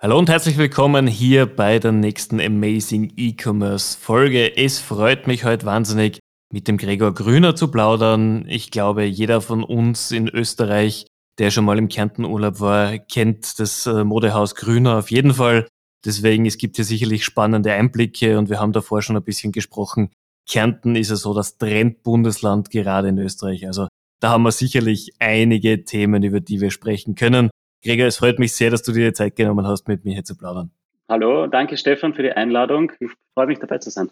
[0.00, 4.56] Hallo und herzlich willkommen hier bei der nächsten Amazing E-Commerce Folge.
[4.56, 6.20] Es freut mich heute wahnsinnig,
[6.52, 8.44] mit dem Gregor Grüner zu plaudern.
[8.46, 11.08] Ich glaube, jeder von uns in Österreich,
[11.40, 15.66] der schon mal im Kärntenurlaub war, kennt das äh, Modehaus Grüner auf jeden Fall.
[16.04, 20.10] Deswegen, es gibt hier sicherlich spannende Einblicke und wir haben davor schon ein bisschen gesprochen.
[20.48, 23.66] Kärnten ist ja so das Trendbundesland gerade in Österreich.
[23.66, 23.88] Also
[24.20, 27.50] da haben wir sicherlich einige Themen, über die wir sprechen können.
[27.84, 30.24] Gregor, es freut mich sehr, dass du dir die Zeit genommen hast, mit mir hier
[30.24, 30.72] zu plaudern.
[31.08, 32.90] Hallo, danke Stefan für die Einladung.
[32.98, 34.10] Ich freue mich dabei zu sein.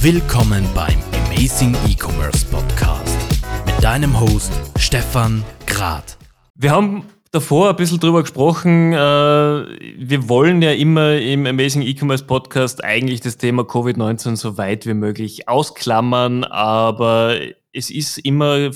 [0.00, 3.18] Willkommen beim Amazing E-Commerce Podcast
[3.66, 6.16] mit deinem Host Stefan Grad.
[6.54, 8.92] Wir haben davor ein bisschen drüber gesprochen.
[8.92, 14.86] Äh, wir wollen ja immer im Amazing E-Commerce Podcast eigentlich das Thema Covid-19 so weit
[14.86, 17.36] wie möglich ausklammern, aber
[17.72, 18.70] es ist immer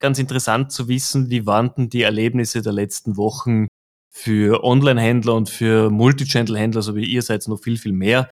[0.00, 3.68] ganz interessant zu wissen, wie waren denn die Erlebnisse der letzten Wochen
[4.08, 8.28] für Online-Händler und für Multichannel-Händler, so wie ihr seid, noch viel, viel mehr.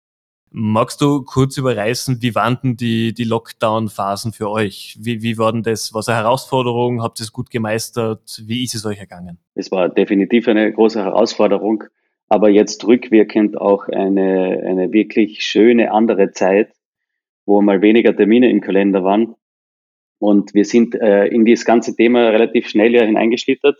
[0.49, 4.97] Magst du kurz überreißen, wie waren denn die, die Lockdown-Phasen für euch?
[4.99, 5.93] Wie, wie war denn das?
[5.93, 7.03] Was eine Herausforderung?
[7.03, 8.41] Habt ihr es gut gemeistert?
[8.45, 9.37] Wie ist es euch ergangen?
[9.55, 11.83] Es war definitiv eine große Herausforderung,
[12.29, 16.71] aber jetzt rückwirkend auch eine, eine wirklich schöne andere Zeit,
[17.45, 19.35] wo mal weniger Termine im Kalender waren
[20.19, 23.77] und wir sind äh, in dieses ganze Thema relativ schnell ja hineingeschlittert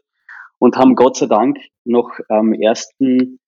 [0.60, 3.40] und haben Gott sei Dank noch am ersten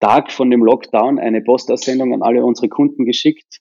[0.00, 3.58] Tag von dem Lockdown eine Postaussendung an alle unsere Kunden geschickt,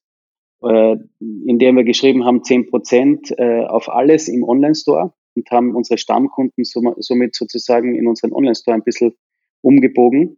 [0.63, 5.75] äh, in der wir geschrieben haben, zehn Prozent äh, auf alles im Online-Store und haben
[5.75, 9.13] unsere Stammkunden somit sozusagen in unseren Online-Store ein bisschen
[9.61, 10.38] umgebogen,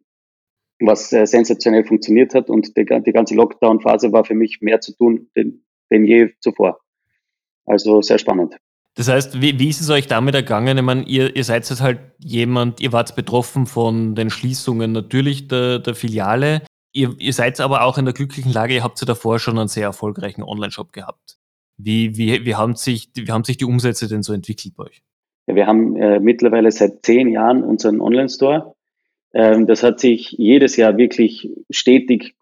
[0.79, 2.49] was äh, sensationell funktioniert hat.
[2.49, 6.79] Und die, die ganze Lockdown-Phase war für mich mehr zu tun denn, denn je zuvor.
[7.69, 8.57] Also sehr spannend.
[8.95, 10.77] Das heißt, wie, wie ist es euch damit ergangen?
[10.77, 15.47] Ich meine, ihr, ihr seid jetzt halt jemand, ihr wart betroffen von den Schließungen natürlich
[15.47, 16.63] der, der Filiale.
[16.91, 19.67] Ihr, ihr seid aber auch in der glücklichen Lage, ihr habt ja davor schon einen
[19.67, 21.37] sehr erfolgreichen Online-Shop gehabt.
[21.77, 25.01] Wie, wie, wie, haben sich, wie haben sich die Umsätze denn so entwickelt bei euch?
[25.45, 28.73] Ja, wir haben äh, mittlerweile seit zehn Jahren unseren Online-Store.
[29.33, 32.35] Ähm, das hat sich jedes Jahr wirklich stetig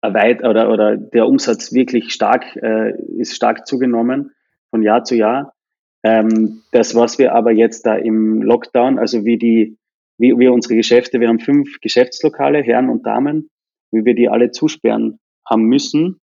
[0.00, 4.30] erweitert oder, oder der Umsatz wirklich stark, äh, ist stark zugenommen
[4.70, 5.54] von Jahr zu Jahr.
[6.02, 9.76] Ähm, das, was wir aber jetzt da im Lockdown, also wie die,
[10.18, 13.50] wie wir unsere Geschäfte, wir haben fünf Geschäftslokale, Herren und Damen,
[13.90, 16.20] wie wir die alle zusperren haben müssen,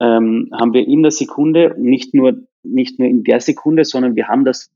[0.00, 4.28] ähm, haben wir in der Sekunde, nicht nur, nicht nur in der Sekunde, sondern wir
[4.28, 4.70] haben das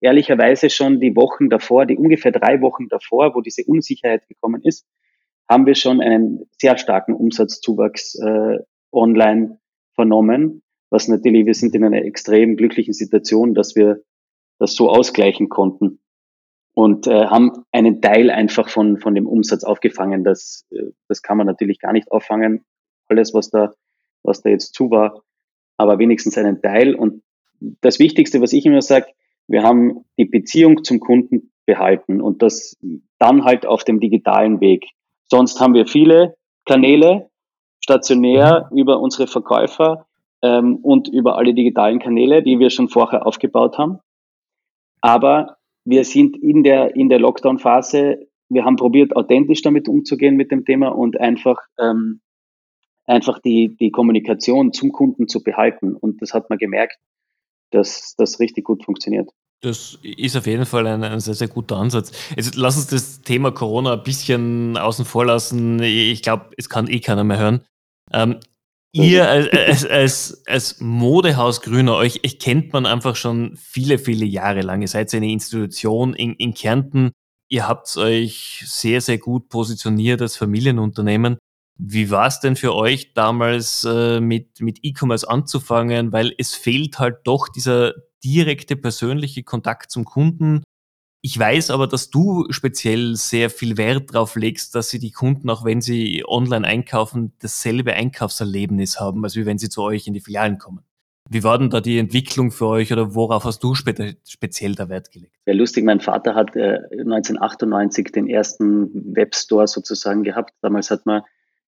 [0.00, 4.86] ehrlicherweise schon die Wochen davor, die ungefähr drei Wochen davor, wo diese Unsicherheit gekommen ist,
[5.48, 8.58] haben wir schon einen sehr starken Umsatzzuwachs äh,
[8.92, 9.58] online
[9.94, 14.00] vernommen was natürlich, wir sind in einer extrem glücklichen Situation, dass wir
[14.58, 16.00] das so ausgleichen konnten
[16.74, 20.24] und äh, haben einen Teil einfach von, von dem Umsatz aufgefangen.
[20.24, 22.64] Das, äh, das kann man natürlich gar nicht auffangen,
[23.08, 23.72] alles, was da,
[24.22, 25.22] was da jetzt zu war,
[25.76, 26.94] aber wenigstens einen Teil.
[26.94, 27.22] Und
[27.80, 29.06] das Wichtigste, was ich immer sage,
[29.48, 32.76] wir haben die Beziehung zum Kunden behalten und das
[33.18, 34.86] dann halt auf dem digitalen Weg.
[35.28, 37.30] Sonst haben wir viele Kanäle,
[37.80, 38.78] stationär mhm.
[38.78, 40.06] über unsere Verkäufer,
[40.46, 43.98] ähm, und über alle digitalen Kanäle, die wir schon vorher aufgebaut haben.
[45.00, 50.50] Aber wir sind in der, in der Lockdown-Phase, wir haben probiert, authentisch damit umzugehen mit
[50.50, 52.20] dem Thema und einfach, ähm,
[53.06, 55.94] einfach die, die Kommunikation zum Kunden zu behalten.
[55.94, 56.96] Und das hat man gemerkt,
[57.70, 59.30] dass das richtig gut funktioniert.
[59.62, 62.12] Das ist auf jeden Fall ein, ein, sehr, sehr guter Ansatz.
[62.36, 65.82] Jetzt lass uns das Thema Corona ein bisschen außen vor lassen.
[65.82, 67.64] Ich glaube, es kann eh keiner mehr hören.
[68.12, 68.36] Ähm,
[69.04, 74.62] Ihr als, als, als Modehaus Grüner, euch, euch kennt man einfach schon viele, viele Jahre
[74.62, 74.82] lang.
[74.82, 77.12] Ihr seid eine Institution in, in Kärnten.
[77.48, 81.38] Ihr habt euch sehr, sehr gut positioniert als Familienunternehmen.
[81.78, 86.12] Wie war es denn für euch damals äh, mit, mit E-Commerce anzufangen?
[86.12, 87.92] Weil es fehlt halt doch dieser
[88.24, 90.62] direkte persönliche Kontakt zum Kunden.
[91.26, 95.50] Ich weiß aber, dass du speziell sehr viel Wert darauf legst, dass sie die Kunden,
[95.50, 100.14] auch wenn sie online einkaufen, dasselbe Einkaufserlebnis haben, als wie wenn sie zu euch in
[100.14, 100.84] die Filialen kommen.
[101.28, 104.88] Wie war denn da die Entwicklung für euch oder worauf hast du spe speziell da
[104.88, 105.32] Wert gelegt?
[105.46, 110.54] Ja, lustig, mein Vater hat äh, 1998 den ersten Webstore sozusagen gehabt.
[110.62, 111.22] Damals hat man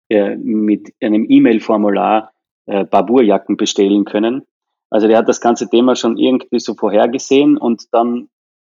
[0.08, 2.32] äh, mit einem E-Mail-Formular
[2.68, 4.44] äh, Barbourjacken bestellen können.
[4.90, 8.30] Also der hat das ganze Thema schon irgendwie so vorhergesehen und dann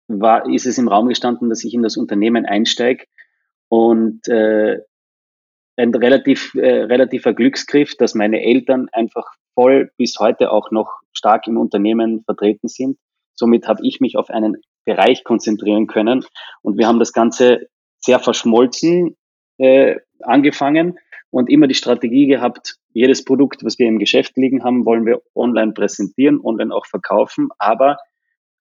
[0.08, 3.06] war, ist es im Raum gestanden, dass ich in das Unternehmen einsteige
[3.70, 4.80] und äh,
[5.78, 11.48] ein relativ, äh, relativer Glücksgriff, dass meine Eltern einfach voll bis heute auch noch stark
[11.48, 12.98] im Unternehmen vertreten sind.
[13.34, 16.26] Somit habe ich mich auf einen Bereich konzentrieren können.
[16.62, 17.68] Und wir haben das Ganze
[17.98, 19.18] sehr verschmolzen
[19.58, 20.98] äh, angefangen
[21.32, 25.22] und immer die Strategie gehabt, jedes Produkt, was wir im Geschäft liegen haben, wollen wir
[25.34, 27.98] online präsentieren, online auch verkaufen, aber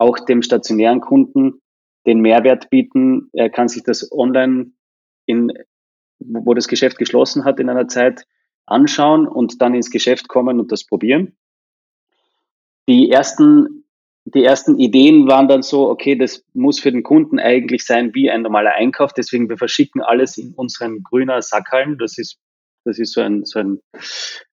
[0.00, 1.60] auch dem stationären Kunden
[2.06, 3.28] den Mehrwert bieten.
[3.32, 4.72] Er kann sich das online
[5.26, 5.52] in,
[6.18, 8.24] wo das Geschäft geschlossen hat in einer Zeit
[8.66, 11.36] anschauen und dann ins Geschäft kommen und das probieren.
[12.88, 13.84] Die ersten,
[14.24, 18.30] die ersten Ideen waren dann so, okay, das muss für den Kunden eigentlich sein wie
[18.30, 19.12] ein normaler Einkauf.
[19.12, 21.98] Deswegen wir verschicken alles in unseren grüner Sackhallen.
[21.98, 22.38] Das ist,
[22.84, 23.80] das ist so ein, so ein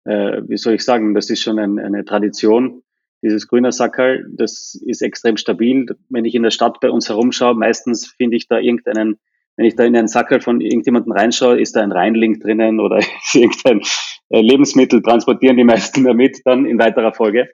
[0.05, 2.83] äh, wie soll ich sagen, das ist schon ein, eine Tradition.
[3.23, 5.87] Dieses grüner Sackerl, das ist extrem stabil.
[6.09, 9.19] Wenn ich in der Stadt bei uns herumschaue, meistens finde ich da irgendeinen
[9.57, 13.01] wenn ich da in einen Sackel von irgendjemanden reinschaue, ist da ein Reinlink drinnen oder
[13.33, 13.81] irgendein
[14.29, 17.49] äh, Lebensmittel, transportieren die meisten damit dann in weiterer Folge.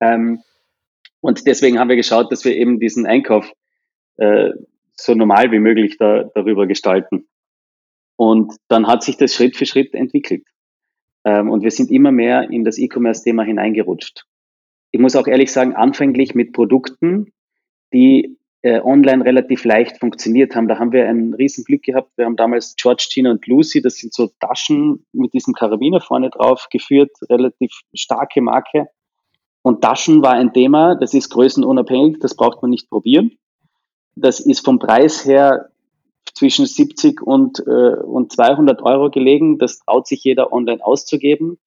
[0.00, 0.42] Ähm,
[1.20, 3.52] und deswegen haben wir geschaut, dass wir eben diesen Einkauf
[4.16, 4.50] äh,
[4.94, 7.28] so normal wie möglich da, darüber gestalten.
[8.16, 10.46] Und dann hat sich das Schritt für Schritt entwickelt.
[11.24, 14.26] Ähm, und wir sind immer mehr in das E-Commerce-Thema hineingerutscht.
[14.90, 17.32] Ich muss auch ehrlich sagen, anfänglich mit Produkten,
[17.92, 20.68] die äh, online relativ leicht funktioniert haben.
[20.68, 22.10] Da haben wir ein riesen Glück gehabt.
[22.16, 26.30] Wir haben damals George, Gina und Lucy, das sind so Taschen mit diesem Karabiner vorne
[26.30, 28.88] drauf geführt, relativ starke Marke.
[29.62, 33.32] Und Taschen war ein Thema, das ist größenunabhängig, das braucht man nicht probieren.
[34.14, 35.70] Das ist vom Preis her
[36.34, 39.58] zwischen 70 und, äh, und 200 Euro gelegen.
[39.58, 41.58] Das traut sich jeder online auszugeben.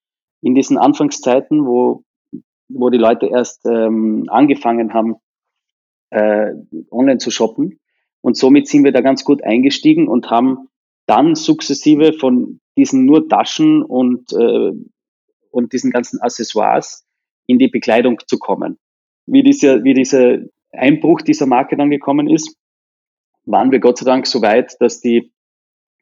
[0.42, 2.04] In diesen Anfangszeiten, wo,
[2.74, 5.16] wo die Leute erst ähm, angefangen haben,
[6.10, 6.52] äh,
[6.92, 7.80] online zu shoppen.
[8.22, 10.70] Und somit sind wir da ganz gut eingestiegen und haben
[11.06, 14.72] dann sukzessive von diesen nur Taschen und, äh,
[15.52, 17.06] und diesen ganzen Accessoires
[17.48, 18.80] in die Bekleidung zu kommen.
[19.26, 20.40] Wie, diese, wie dieser
[20.72, 22.58] Einbruch dieser Marke dann gekommen ist,
[23.46, 25.34] waren wir Gott sei Dank so weit, dass die,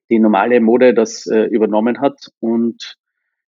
[0.09, 2.29] die normale Mode das äh, übernommen hat.
[2.39, 2.97] Und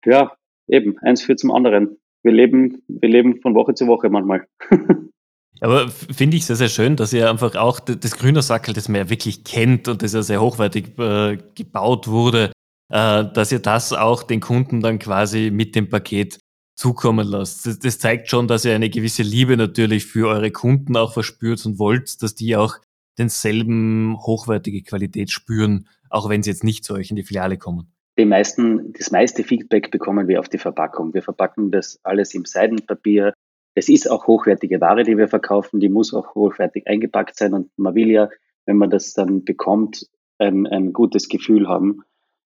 [0.05, 0.33] ja,
[0.69, 1.99] eben, eins führt zum anderen.
[2.23, 4.47] Wir leben, wir leben von Woche zu Woche manchmal.
[5.61, 9.11] Aber finde ich sehr, sehr schön, dass ihr einfach auch das Grünersackel, das man ja
[9.11, 12.51] wirklich kennt und das ja sehr hochwertig äh, gebaut wurde,
[12.89, 16.41] äh, dass ihr das auch den Kunden dann quasi mit dem Paket
[16.75, 17.67] zukommen lasst.
[17.67, 21.65] Das, das, zeigt schon, dass ihr eine gewisse Liebe natürlich für eure Kunden auch verspürt
[21.65, 22.79] und wollt, dass die auch
[23.19, 27.92] denselben hochwertige Qualität spüren, auch wenn sie jetzt nicht zu euch in die Filiale kommen.
[28.19, 31.15] Die meisten, das meiste Feedback bekommen wir auf die Verpackung.
[31.15, 33.33] Wir verpacken das alles im Seidenpapier,
[33.75, 37.71] es ist auch hochwertige Ware, die wir verkaufen, die muss auch hochwertig eingepackt sein und
[37.77, 38.29] man will ja,
[38.67, 40.07] wenn man das dann bekommt,
[40.39, 42.03] ein, ein gutes Gefühl haben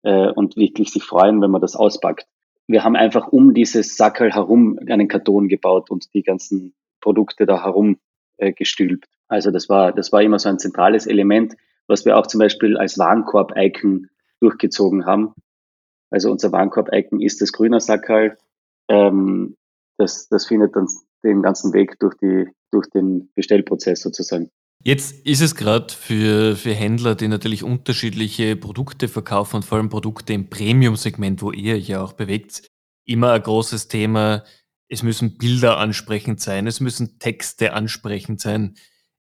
[0.04, 2.28] äh, und wirklich sich freuen, wenn man das auspackt.
[2.68, 7.64] Wir haben einfach um dieses Sackel herum einen Karton gebaut und die ganzen Produkte da
[7.64, 7.98] herum
[8.38, 9.08] äh, gestülpt.
[9.28, 11.56] Also das war, das war immer so ein zentrales Element,
[11.88, 14.08] was wir auch zum Beispiel als Warenkorb-Icon
[14.40, 15.34] durchgezogen haben.
[16.12, 18.38] Also unser Warenkorb-Icon ist das grüne Sackerl.
[18.90, 19.56] Ähm,
[19.98, 20.88] das, das findet dann
[21.24, 24.50] den ganzen Weg durch, die, durch den Bestellprozess sozusagen.
[24.82, 29.90] Jetzt ist es gerade für, für Händler, die natürlich unterschiedliche Produkte verkaufen und vor allem
[29.90, 32.66] Produkte im Premium-Segment, wo ihr ja auch bewegt,
[33.06, 34.46] immer ein großes Thema.
[34.88, 38.76] Es müssen Bilder ansprechend sein, es müssen Texte ansprechend sein.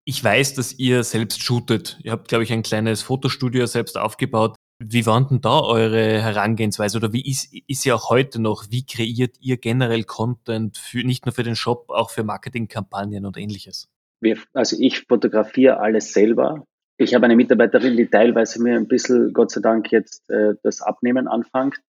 [0.04, 1.98] Ich weiß, dass ihr selbst shootet.
[2.02, 4.56] Ihr habt, glaube ich, ein kleines Fotostudio selbst aufgebaut.
[4.78, 8.64] Wie war denn da eure Herangehensweise oder wie ist, ist sie auch heute noch?
[8.70, 13.36] Wie kreiert ihr generell Content für, nicht nur für den Shop, auch für Marketingkampagnen und
[13.36, 13.88] ähnliches?
[14.20, 16.64] Wir, also ich fotografiere alles selber.
[16.96, 20.80] Ich habe eine Mitarbeiterin, die teilweise mir ein bisschen, Gott sei Dank, jetzt äh, das
[20.80, 21.80] Abnehmen anfängt.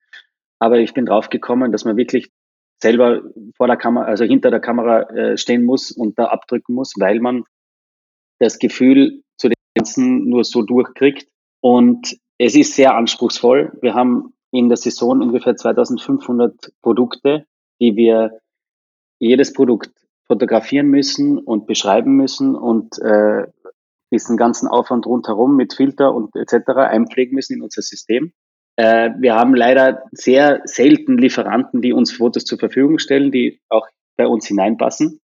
[0.59, 2.31] Aber ich bin drauf gekommen, dass man wirklich
[2.81, 3.21] selber
[3.55, 7.19] vor der Kamera, also hinter der Kamera äh, stehen muss und da abdrücken muss, weil
[7.19, 7.43] man
[8.39, 11.27] das Gefühl zu dem Ganzen nur so durchkriegt.
[11.61, 13.77] Und es ist sehr anspruchsvoll.
[13.81, 17.45] Wir haben in der Saison ungefähr 2500 Produkte,
[17.79, 18.39] die wir
[19.19, 19.91] jedes Produkt
[20.27, 23.45] fotografieren müssen und beschreiben müssen und äh,
[24.11, 26.69] diesen ganzen Aufwand rundherum mit Filter und etc.
[26.77, 28.33] einpflegen müssen in unser System.
[28.75, 33.87] Äh, wir haben leider sehr selten Lieferanten, die uns Fotos zur Verfügung stellen, die auch
[34.17, 35.19] bei uns hineinpassen.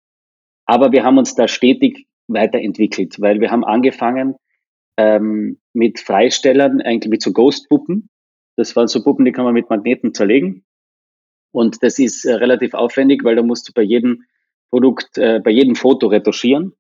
[0.67, 4.37] Aber wir haben uns da stetig weiterentwickelt, weil wir haben angefangen
[4.99, 8.11] ähm, mit Freistellern, eigentlich mit so Ghost-Puppen.
[8.57, 10.64] Das waren so Puppen, die kann man mit Magneten zerlegen.
[11.52, 14.25] Und das ist äh, relativ aufwendig, weil da musst du bei jedem
[14.71, 16.75] Produkt, äh, bei jedem Foto retuschieren,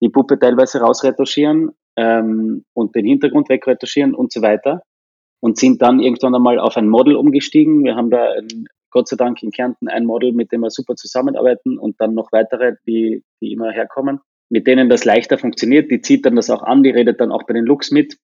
[0.00, 4.82] die Puppe teilweise rausretuschieren ähm, und den Hintergrund wegretuschieren und so weiter.
[5.42, 7.82] Und sind dann irgendwann einmal auf ein Model umgestiegen.
[7.82, 10.94] Wir haben da ein, Gott sei Dank in Kärnten ein Model, mit dem wir super
[10.94, 15.90] zusammenarbeiten und dann noch weitere, die, die immer herkommen mit denen das leichter funktioniert.
[15.90, 18.18] Die zieht dann das auch an, die redet dann auch bei den Looks mit.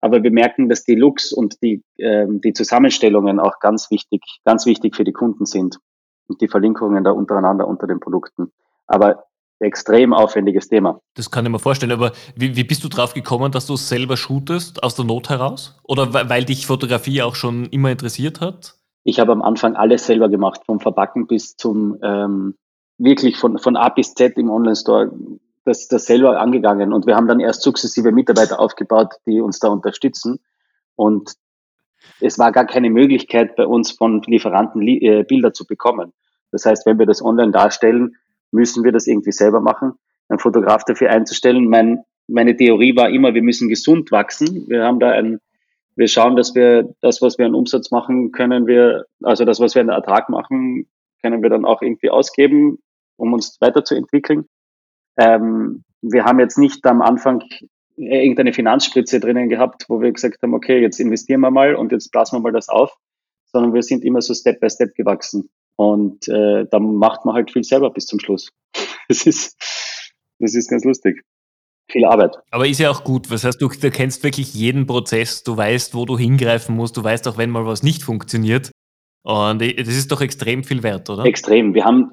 [0.00, 4.64] Aber wir merken, dass die Looks und die, ähm, die Zusammenstellungen auch ganz wichtig, ganz
[4.66, 5.78] wichtig für die Kunden sind
[6.28, 8.52] und die Verlinkungen da untereinander unter den Produkten.
[8.86, 9.24] Aber
[9.58, 11.00] extrem aufwendiges Thema.
[11.14, 14.16] Das kann ich mir vorstellen, aber wie, wie bist du drauf gekommen, dass du selber
[14.16, 15.78] shootest, aus der Not heraus?
[15.84, 18.76] Oder weil dich Fotografie auch schon immer interessiert hat?
[19.04, 22.54] Ich habe am Anfang alles selber gemacht, vom Verpacken bis zum ähm,
[22.98, 25.10] wirklich von, von A bis Z im Online-Store
[25.64, 26.92] das, das selber angegangen.
[26.92, 30.40] Und wir haben dann erst sukzessive Mitarbeiter aufgebaut, die uns da unterstützen.
[30.96, 31.34] Und
[32.20, 36.12] es war gar keine Möglichkeit bei uns von Lieferanten äh, Bilder zu bekommen.
[36.50, 38.16] Das heißt, wenn wir das online darstellen,
[38.50, 39.92] müssen wir das irgendwie selber machen,
[40.28, 41.68] einen Fotograf dafür einzustellen.
[41.68, 44.66] Mein, meine Theorie war immer, wir müssen gesund wachsen.
[44.68, 45.38] Wir haben da ein,
[45.96, 49.74] wir schauen, dass wir das, was wir an Umsatz machen, können wir, also das, was
[49.74, 50.88] wir an Ertrag machen,
[51.22, 52.78] können wir dann auch irgendwie ausgeben,
[53.16, 54.46] um uns weiterzuentwickeln.
[55.18, 57.42] Ähm, wir haben jetzt nicht am Anfang
[57.96, 62.10] irgendeine Finanzspritze drinnen gehabt, wo wir gesagt haben, okay, jetzt investieren wir mal und jetzt
[62.10, 62.96] blasen wir mal das auf,
[63.46, 65.50] sondern wir sind immer so Step by Step gewachsen.
[65.76, 68.50] Und äh, dann macht man halt viel selber bis zum Schluss.
[69.08, 69.56] Das ist,
[70.38, 71.24] das ist ganz lustig.
[71.90, 72.36] Viel Arbeit.
[72.52, 73.28] Aber ist ja auch gut.
[73.28, 77.02] Was heißt, du, du kennst wirklich jeden Prozess, du weißt, wo du hingreifen musst, du
[77.02, 78.70] weißt auch, wenn mal was nicht funktioniert.
[79.24, 81.24] Und das ist doch extrem viel wert, oder?
[81.24, 81.74] Extrem.
[81.74, 82.12] Wir haben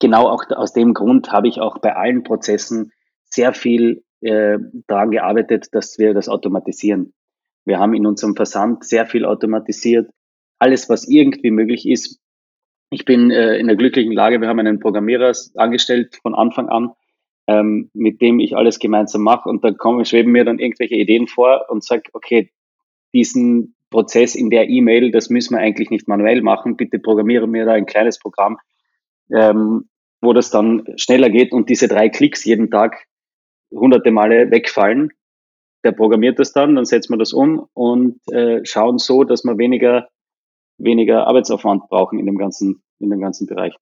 [0.00, 2.92] genau auch aus dem Grund habe ich auch bei allen Prozessen
[3.24, 7.14] sehr viel äh, daran gearbeitet, dass wir das automatisieren.
[7.64, 10.10] Wir haben in unserem Versand sehr viel automatisiert.
[10.58, 12.18] Alles, was irgendwie möglich ist,
[12.90, 16.90] ich bin äh, in der glücklichen Lage, wir haben einen Programmierer angestellt von Anfang an,
[17.46, 21.28] ähm, mit dem ich alles gemeinsam mache und da kommen, schweben mir dann irgendwelche Ideen
[21.28, 22.50] vor und sage, okay,
[23.14, 27.64] diesen Prozess in der E-Mail, das müssen wir eigentlich nicht manuell machen, bitte programmiere mir
[27.64, 28.58] da ein kleines Programm,
[29.32, 29.88] ähm,
[30.20, 33.06] wo das dann schneller geht und diese drei Klicks jeden Tag
[33.70, 35.10] hunderte Male wegfallen.
[35.84, 39.56] Der programmiert das dann, dann setzen wir das um und äh, schauen so, dass wir
[39.56, 40.08] weniger
[40.80, 43.76] weniger Arbeitsaufwand brauchen in dem ganzen, in dem ganzen Bereich.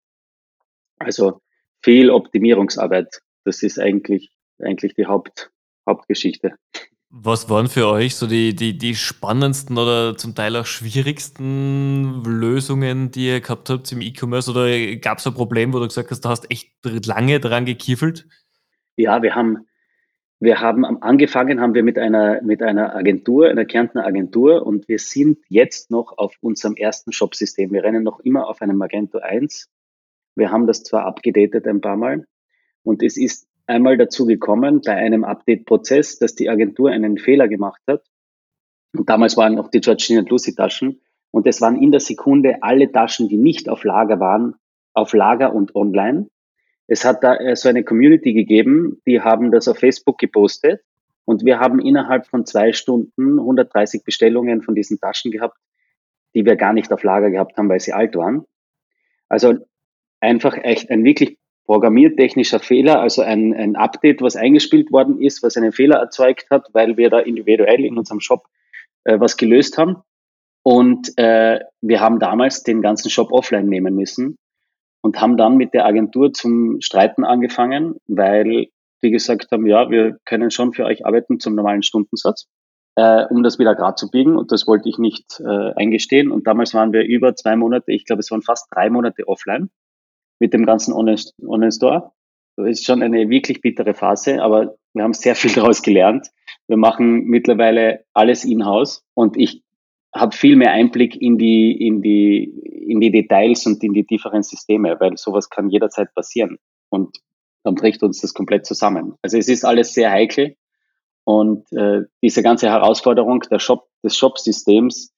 [0.98, 1.40] Also
[1.82, 3.20] viel Optimierungsarbeit.
[3.44, 5.50] Das ist eigentlich, eigentlich die Haupt,
[5.88, 6.56] Hauptgeschichte.
[7.10, 13.10] Was waren für euch so die, die, die spannendsten oder zum Teil auch schwierigsten Lösungen,
[13.10, 14.50] die ihr gehabt habt im E-Commerce?
[14.50, 16.70] Oder gab es ein Problem, wo du gesagt hast, du hast echt
[17.06, 18.26] lange dran gekiffelt?
[18.96, 19.68] Ja, wir haben
[20.40, 25.00] wir haben angefangen, haben wir mit einer, mit einer Agentur, einer Kärntner Agentur und wir
[25.00, 27.72] sind jetzt noch auf unserem ersten Shop-System.
[27.72, 29.68] Wir rennen noch immer auf einem Magento 1.
[30.36, 32.24] Wir haben das zwar abgedatet ein paar Mal
[32.84, 37.80] und es ist einmal dazu gekommen bei einem Update-Prozess, dass die Agentur einen Fehler gemacht
[37.86, 38.02] hat.
[38.96, 42.62] Und damals waren noch die Georgina und Lucy Taschen und es waren in der Sekunde
[42.62, 44.54] alle Taschen, die nicht auf Lager waren,
[44.94, 46.28] auf Lager und online.
[46.86, 50.80] Es hat da äh, so eine Community gegeben, die haben das auf Facebook gepostet
[51.26, 55.58] und wir haben innerhalb von zwei Stunden 130 Bestellungen von diesen Taschen gehabt,
[56.34, 58.46] die wir gar nicht auf Lager gehabt haben, weil sie alt waren.
[59.28, 59.58] Also
[60.20, 65.56] einfach echt ein wirklich programmiertechnischer Fehler, also ein, ein Update, was eingespielt worden ist, was
[65.58, 68.46] einen Fehler erzeugt hat, weil wir da individuell in unserem Shop
[69.04, 69.96] äh, was gelöst haben.
[70.64, 74.38] Und äh, wir haben damals den ganzen Shop offline nehmen müssen
[75.02, 78.68] und haben dann mit der Agentur zum Streiten angefangen, weil
[79.02, 82.46] die gesagt haben, ja, wir können schon für euch arbeiten zum normalen Stundensatz,
[82.96, 84.38] äh, um das wieder gerade zu biegen.
[84.38, 86.30] Und das wollte ich nicht äh, eingestehen.
[86.30, 89.68] Und damals waren wir über zwei Monate, ich glaube, es waren fast drei Monate offline
[90.38, 92.12] mit dem ganzen Online-Store.
[92.56, 96.28] Das ist schon eine wirklich bittere Phase, aber wir haben sehr viel daraus gelernt.
[96.66, 99.62] Wir machen mittlerweile alles in-house und ich
[100.14, 102.44] habe viel mehr Einblick in die, in die,
[102.88, 106.58] in die Details und in die tieferen Systeme, weil sowas kann jederzeit passieren.
[106.88, 107.18] Und
[107.62, 109.14] dann bricht uns das komplett zusammen.
[109.22, 110.56] Also es ist alles sehr heikel.
[111.24, 115.12] Und äh, diese ganze Herausforderung der Shop, des Shop-Systems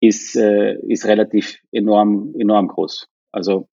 [0.00, 3.08] ist, äh, ist relativ enorm, enorm groß.
[3.32, 3.68] Also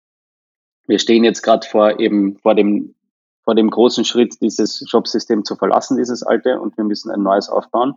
[0.87, 2.95] wir stehen jetzt gerade vor eben vor dem,
[3.43, 7.49] vor dem großen Schritt, dieses Shop-System zu verlassen, dieses alte, und wir müssen ein neues
[7.49, 7.93] aufbauen.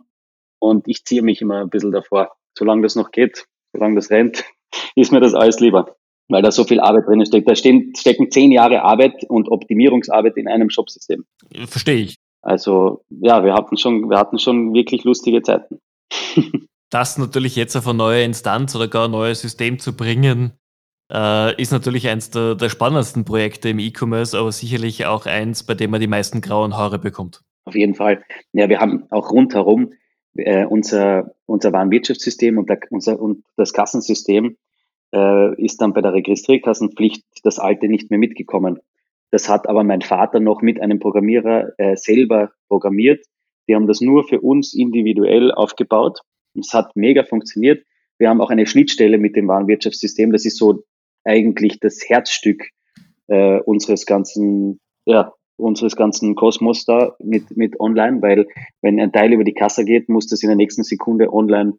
[0.59, 4.43] Und ich ziehe mich immer ein bisschen davor, solange das noch geht, solange das rennt,
[4.95, 5.95] ist mir das alles lieber,
[6.29, 7.49] weil da so viel Arbeit drin steckt.
[7.49, 11.25] Da stehen, stecken zehn Jahre Arbeit und Optimierungsarbeit in einem Shopsystem.
[11.65, 12.15] Verstehe ich.
[12.41, 15.79] Also ja, wir hatten schon, wir hatten schon wirklich lustige Zeiten.
[16.89, 20.53] das natürlich jetzt auf eine neue Instanz oder gar ein neues System zu bringen,
[21.11, 25.73] äh, ist natürlich eins der, der spannendsten Projekte im E-Commerce, aber sicherlich auch eins, bei
[25.73, 27.41] dem man die meisten grauen Haare bekommt.
[27.65, 28.23] Auf jeden Fall.
[28.53, 29.93] Ja, wir haben auch rundherum
[30.35, 34.57] äh, unser, unser Warenwirtschaftssystem und, der, unser, und das Kassensystem
[35.13, 38.79] äh, ist dann bei der Registrierkassenpflicht das alte nicht mehr mitgekommen.
[39.31, 43.25] Das hat aber mein Vater noch mit einem Programmierer äh, selber programmiert,
[43.67, 46.19] Die haben das nur für uns individuell aufgebaut.
[46.57, 47.85] Es hat mega funktioniert.
[48.17, 50.31] Wir haben auch eine Schnittstelle mit dem Warenwirtschaftssystem.
[50.31, 50.83] Das ist so
[51.23, 52.69] eigentlich das Herzstück
[53.27, 58.47] äh, unseres ganzen, ja, unseres ganzen Kosmos da mit, mit online, weil
[58.81, 61.73] wenn ein Teil über die Kasse geht, muss das in der nächsten Sekunde online,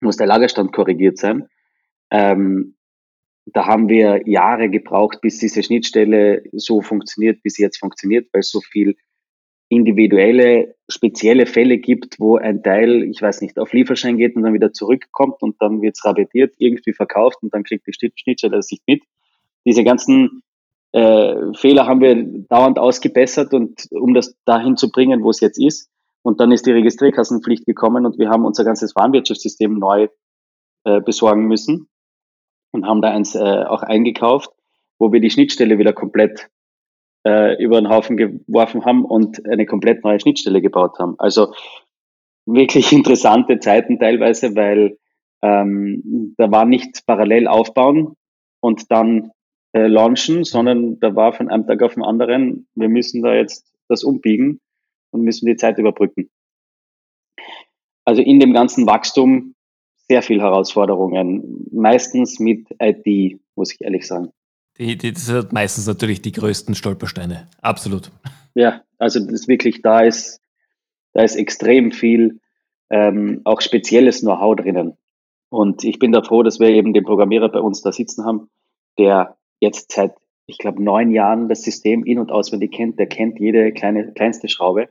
[0.00, 1.48] muss der Lagerstand korrigiert sein.
[2.10, 2.76] Ähm,
[3.46, 8.42] da haben wir Jahre gebraucht, bis diese Schnittstelle so funktioniert, wie sie jetzt funktioniert, weil
[8.42, 8.96] so viel
[9.68, 14.54] individuelle, spezielle Fälle gibt, wo ein Teil, ich weiß nicht, auf Lieferschein geht und dann
[14.54, 18.70] wieder zurückkommt und dann wird es rabattiert, irgendwie verkauft und dann kriegt die Schnittstelle das
[18.70, 19.02] nicht mit.
[19.66, 20.42] Diese ganzen
[20.92, 22.16] äh, Fehler haben wir
[22.48, 25.90] dauernd ausgebessert und um das dahin zu bringen, wo es jetzt ist.
[26.22, 30.08] Und dann ist die Registrierkassenpflicht gekommen und wir haben unser ganzes Warenwirtschaftssystem neu
[30.84, 31.88] äh, besorgen müssen
[32.72, 34.50] und haben da eins äh, auch eingekauft,
[34.98, 36.48] wo wir die Schnittstelle wieder komplett
[37.26, 41.14] äh, über den Haufen geworfen haben und eine komplett neue Schnittstelle gebaut haben.
[41.18, 41.52] Also
[42.46, 44.98] wirklich interessante Zeiten teilweise, weil
[45.42, 48.14] ähm, da war nicht parallel aufbauen
[48.60, 49.30] und dann
[49.72, 53.72] äh, launchen, sondern da war von einem Tag auf den anderen, wir müssen da jetzt
[53.88, 54.60] das umbiegen
[55.12, 56.30] und müssen die Zeit überbrücken.
[58.04, 59.54] Also in dem ganzen Wachstum
[60.08, 64.32] sehr viel Herausforderungen, meistens mit IT, muss ich ehrlich sagen.
[64.78, 67.48] Die, die, das sind meistens natürlich die größten Stolpersteine.
[67.62, 68.10] Absolut.
[68.54, 70.40] Ja, also das ist wirklich, da ist,
[71.14, 72.40] da ist extrem viel
[72.90, 74.96] ähm, auch spezielles Know-how drinnen.
[75.50, 78.50] Und ich bin da froh, dass wir eben den Programmierer bei uns da sitzen haben,
[78.98, 80.14] der jetzt seit,
[80.46, 82.98] ich glaube, neun Jahren das System in- und auswendig kennt.
[82.98, 84.88] Der kennt jede kleine, kleinste Schraube.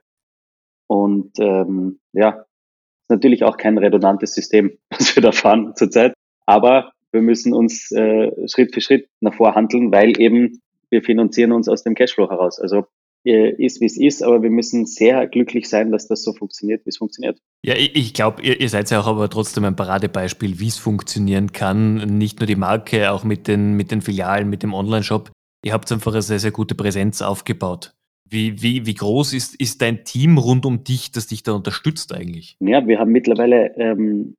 [0.87, 6.13] Und ähm, ja, ist natürlich auch kein redundantes System, was wir da fahren zurzeit.
[6.45, 11.67] Aber wir müssen uns äh, Schritt für Schritt nach vorhandeln, weil eben wir finanzieren uns
[11.67, 12.59] aus dem Cashflow heraus.
[12.59, 12.85] Also
[13.25, 16.85] äh, ist, wie es ist, aber wir müssen sehr glücklich sein, dass das so funktioniert,
[16.85, 17.39] wie es funktioniert.
[17.65, 21.51] Ja, ich glaube, ihr, ihr, seid ja auch aber trotzdem ein Paradebeispiel, wie es funktionieren
[21.51, 22.17] kann.
[22.17, 25.31] Nicht nur die Marke, auch mit den, mit den Filialen, mit dem Online-Shop.
[25.65, 27.95] Ihr habt einfach eine sehr, sehr gute Präsenz aufgebaut.
[28.29, 32.13] Wie, wie, wie groß ist, ist dein Team rund um dich, das dich da unterstützt
[32.13, 32.57] eigentlich?
[32.59, 34.35] Ja, wir haben mittlerweile ähm,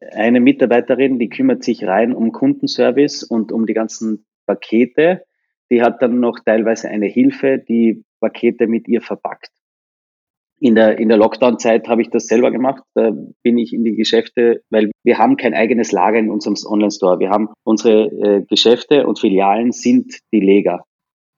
[0.00, 5.24] eine Mitarbeiterin, die kümmert sich rein um Kundenservice und um die ganzen Pakete.
[5.70, 9.50] Die hat dann noch teilweise eine Hilfe, die Pakete mit ihr verpackt.
[10.58, 12.82] In der, in der Lockdown-Zeit habe ich das selber gemacht.
[12.94, 17.18] Da bin ich in die Geschäfte, weil wir haben kein eigenes Lager in unserem Online-Store.
[17.18, 20.84] Wir haben unsere äh, Geschäfte und Filialen sind die Lega.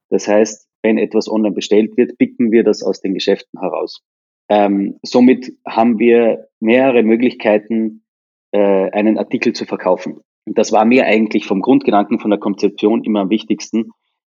[0.08, 4.02] Das heißt, wenn etwas online bestellt wird, picken wir das aus den Geschäften heraus.
[4.48, 8.04] Ähm, somit haben wir mehrere Möglichkeiten,
[8.52, 10.20] äh, einen Artikel zu verkaufen.
[10.46, 13.90] Und das war mir eigentlich vom Grundgedanken, von der Konzeption immer am wichtigsten,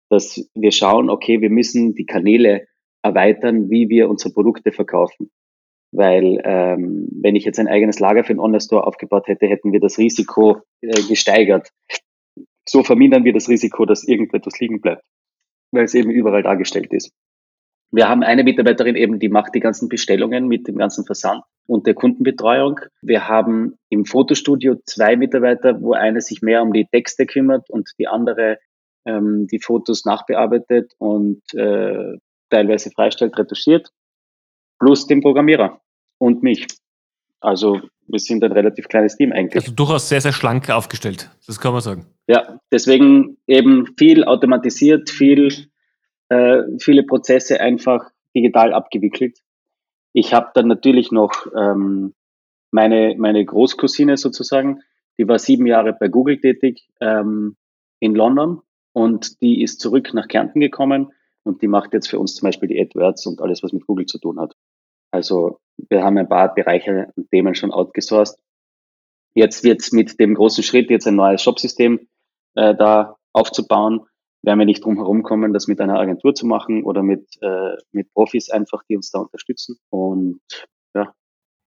[0.09, 2.66] dass wir schauen, okay, wir müssen die Kanäle
[3.02, 5.31] erweitern, wie wir unsere Produkte verkaufen.
[5.92, 9.81] Weil ähm, wenn ich jetzt ein eigenes Lager für einen Online-Store aufgebaut hätte, hätten wir
[9.81, 11.70] das Risiko äh, gesteigert.
[12.68, 15.05] So vermindern wir das Risiko, dass irgendetwas liegen bleibt,
[15.70, 17.12] weil es eben überall dargestellt ist.
[17.92, 21.87] Wir haben eine Mitarbeiterin eben, die macht die ganzen Bestellungen mit dem ganzen Versand und
[21.87, 22.81] der Kundenbetreuung.
[23.02, 27.90] Wir haben im Fotostudio zwei Mitarbeiter, wo eine sich mehr um die Texte kümmert und
[27.98, 28.59] die andere
[29.07, 32.16] ähm, die Fotos nachbearbeitet und äh,
[32.50, 33.90] teilweise freistellt, retuschiert,
[34.79, 35.81] plus den Programmierer
[36.18, 36.66] und mich.
[37.40, 39.62] Also wir sind ein relativ kleines Team eigentlich.
[39.62, 42.07] Also durchaus sehr, sehr schlank aufgestellt, das kann man sagen.
[42.29, 45.68] Ja, deswegen eben viel automatisiert, viel,
[46.29, 49.38] äh, viele Prozesse einfach digital abgewickelt.
[50.16, 52.14] Ich habe dann natürlich noch ähm,
[52.70, 54.81] meine, meine Großcousine sozusagen,
[55.18, 57.57] die war sieben Jahre bei Google tätig ähm,
[58.00, 58.62] in London
[58.94, 62.70] und die ist zurück nach Kärnten gekommen und die macht jetzt für uns zum Beispiel
[62.70, 64.55] die AdWords und alles, was mit Google zu tun hat.
[65.11, 68.38] Also wir haben ein paar Bereiche und Themen schon outgesourced.
[69.35, 72.09] Jetzt wird mit dem großen Schritt, jetzt ein neues Shopsystem
[72.55, 74.07] äh, da aufzubauen,
[74.46, 77.76] werden wir nicht drum herum kommen, das mit einer Agentur zu machen oder mit, äh,
[77.90, 79.76] mit Profis einfach, die uns da unterstützen.
[79.90, 80.40] Und
[80.94, 81.12] ja,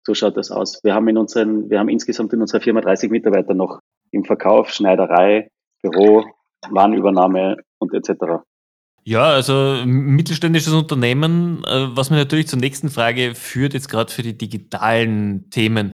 [0.07, 0.79] so schaut das aus.
[0.83, 4.71] Wir haben in unseren, wir haben insgesamt in unserer Firma 30 Mitarbeiter noch im Verkauf,
[4.71, 5.49] Schneiderei,
[5.81, 6.23] Büro,
[6.69, 8.43] Warenübernahme und etc.
[9.03, 14.23] Ja, also mittelständisches Unternehmen, äh, was mir natürlich zur nächsten Frage führt, jetzt gerade für
[14.23, 15.91] die digitalen Themen.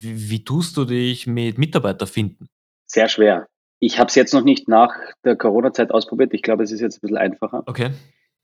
[0.00, 2.46] Wie, wie tust du dich mit Mitarbeiter finden?
[2.86, 3.48] Sehr schwer.
[3.80, 6.34] Ich habe es jetzt noch nicht nach der Corona-Zeit ausprobiert.
[6.34, 7.62] Ich glaube, es ist jetzt ein bisschen einfacher.
[7.66, 7.90] Okay.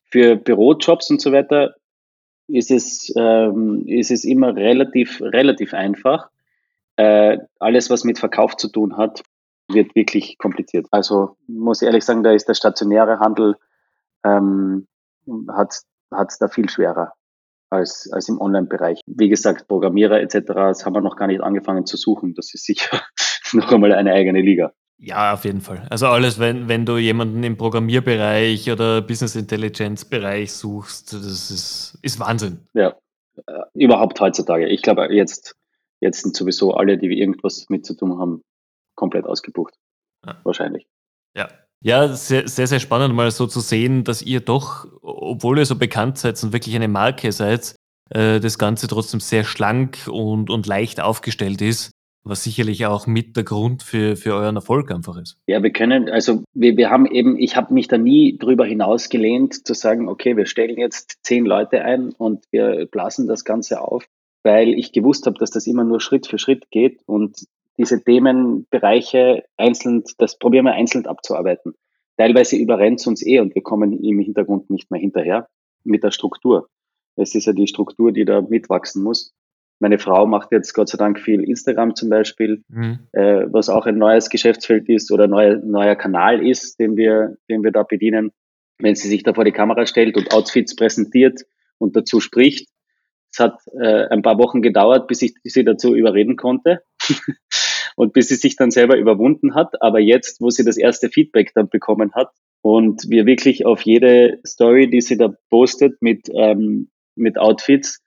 [0.04, 1.74] Für Bürojobs und so weiter
[2.46, 6.30] ist es, ähm, ist es immer relativ, relativ einfach.
[6.96, 9.22] Äh, alles, was mit Verkauf zu tun hat,
[9.68, 10.86] wird wirklich kompliziert.
[10.90, 13.56] Also muss ich ehrlich sagen, da ist der stationäre Handel
[14.24, 14.86] ähm,
[15.48, 17.12] hat es da viel schwerer.
[17.70, 19.00] als, als im Online-Bereich.
[19.06, 22.34] Wie gesagt, Programmierer etc., das haben wir noch gar nicht angefangen zu suchen.
[22.34, 23.02] Das ist sicher
[23.52, 24.72] noch einmal eine eigene Liga.
[24.98, 25.86] Ja, auf jeden Fall.
[25.90, 31.98] Also alles, wenn, wenn du jemanden im Programmierbereich oder Business Intelligence Bereich suchst, das ist,
[32.02, 32.60] ist Wahnsinn.
[32.74, 32.96] Ja,
[33.46, 34.68] äh, überhaupt heutzutage.
[34.68, 35.56] Ich glaube, jetzt,
[36.00, 38.42] jetzt sind sowieso alle, die irgendwas mit zu tun haben,
[38.94, 39.74] komplett ausgebucht.
[40.24, 40.40] Ja.
[40.44, 40.86] Wahrscheinlich.
[41.36, 41.48] Ja.
[41.80, 45.76] Ja, sehr, sehr, sehr spannend, mal so zu sehen, dass ihr doch, obwohl ihr so
[45.76, 47.76] bekannt seid und wirklich eine Marke seid,
[48.08, 51.90] äh, das Ganze trotzdem sehr schlank und, und leicht aufgestellt ist
[52.24, 55.38] was sicherlich auch mit der Grund für, für euren Erfolg einfach ist.
[55.46, 59.10] Ja, wir können, also wir, wir haben eben, ich habe mich da nie drüber hinaus
[59.10, 63.82] gelehnt, zu sagen, okay, wir stellen jetzt zehn Leute ein und wir blasen das Ganze
[63.82, 64.06] auf,
[64.42, 69.44] weil ich gewusst habe, dass das immer nur Schritt für Schritt geht und diese Themenbereiche
[69.56, 71.74] einzeln, das probieren wir einzeln abzuarbeiten.
[72.16, 75.48] Teilweise überrennt es uns eh und wir kommen im Hintergrund nicht mehr hinterher
[75.82, 76.68] mit der Struktur.
[77.16, 79.34] Es ist ja die Struktur, die da mitwachsen muss.
[79.80, 83.00] Meine Frau macht jetzt Gott sei Dank viel Instagram zum Beispiel, mhm.
[83.12, 87.62] äh, was auch ein neues Geschäftsfeld ist oder neuer, neuer Kanal ist, den wir, den
[87.62, 88.32] wir da bedienen.
[88.78, 91.42] Wenn sie sich da vor die Kamera stellt und Outfits präsentiert
[91.78, 92.68] und dazu spricht.
[93.32, 96.82] Es hat äh, ein paar Wochen gedauert, bis ich sie dazu überreden konnte
[97.96, 99.82] und bis sie sich dann selber überwunden hat.
[99.82, 102.30] Aber jetzt, wo sie das erste Feedback dann bekommen hat
[102.62, 108.03] und wir wirklich auf jede Story, die sie da postet mit, ähm, mit Outfits,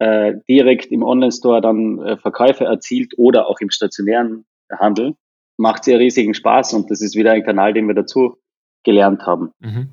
[0.00, 5.14] äh, direkt im Online-Store dann äh, Verkäufe erzielt oder auch im stationären Handel,
[5.58, 8.38] macht sehr riesigen Spaß und das ist wieder ein Kanal, den wir dazu
[8.82, 9.52] gelernt haben.
[9.60, 9.90] Mhm.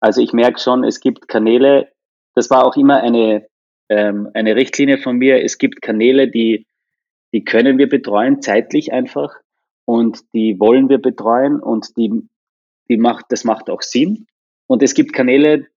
[0.00, 1.88] Also ich merke schon, es gibt Kanäle,
[2.34, 3.46] das war auch immer eine,
[3.88, 6.66] ähm, eine Richtlinie von mir, es gibt Kanäle, die,
[7.32, 9.32] die können wir betreuen, zeitlich einfach
[9.86, 12.28] und die wollen wir betreuen und die,
[12.90, 14.26] die macht, das macht auch Sinn.
[14.66, 15.68] Und es gibt Kanäle,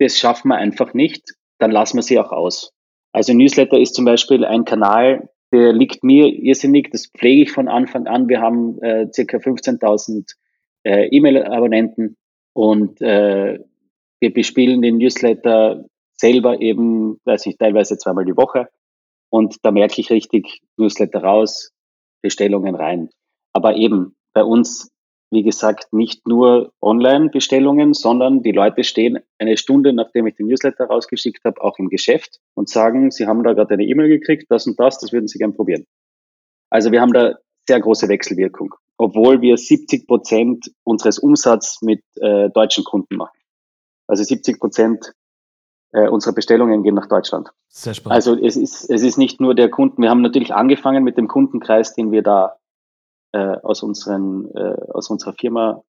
[0.00, 2.72] das schaffen wir einfach nicht, dann lassen wir sie auch aus.
[3.16, 7.66] Also Newsletter ist zum Beispiel ein Kanal, der liegt mir irrsinnig, das pflege ich von
[7.66, 8.28] Anfang an.
[8.28, 10.34] Wir haben äh, circa 15.000
[10.82, 12.18] äh, E-Mail-Abonnenten
[12.52, 13.58] und äh,
[14.20, 18.68] wir bespielen den Newsletter selber eben, weiß ich, teilweise zweimal die Woche.
[19.30, 21.72] Und da merke ich richtig Newsletter raus,
[22.20, 23.08] Bestellungen rein.
[23.54, 24.90] Aber eben bei uns
[25.30, 30.86] wie gesagt, nicht nur Online-Bestellungen, sondern die Leute stehen eine Stunde, nachdem ich den Newsletter
[30.86, 34.66] rausgeschickt habe, auch im Geschäft und sagen, sie haben da gerade eine E-Mail gekriegt, das
[34.66, 35.86] und das, das würden sie gern probieren.
[36.70, 37.34] Also wir haben da
[37.68, 43.36] sehr große Wechselwirkung, obwohl wir 70 Prozent unseres Umsatzes mit äh, deutschen Kunden machen.
[44.06, 45.12] Also 70 Prozent
[45.92, 47.48] äh, unserer Bestellungen gehen nach Deutschland.
[47.68, 48.14] Sehr spannend.
[48.14, 51.26] Also es ist, es ist nicht nur der Kunden, wir haben natürlich angefangen mit dem
[51.26, 52.56] Kundenkreis, den wir da
[53.36, 55.82] äh, aus, unseren, äh, aus unserer Firma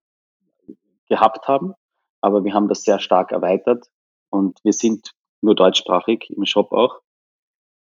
[1.07, 1.73] gehabt haben.
[2.19, 3.85] Aber wir haben das sehr stark erweitert
[4.29, 6.99] und wir sind nur deutschsprachig im Shop auch.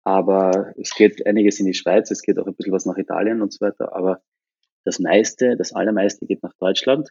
[0.06, 3.42] Aber es geht einiges in die Schweiz, es geht auch ein bisschen was nach Italien
[3.42, 3.96] und so weiter.
[3.96, 4.22] Aber
[4.86, 7.10] das meiste, das allermeiste geht nach Deutschland.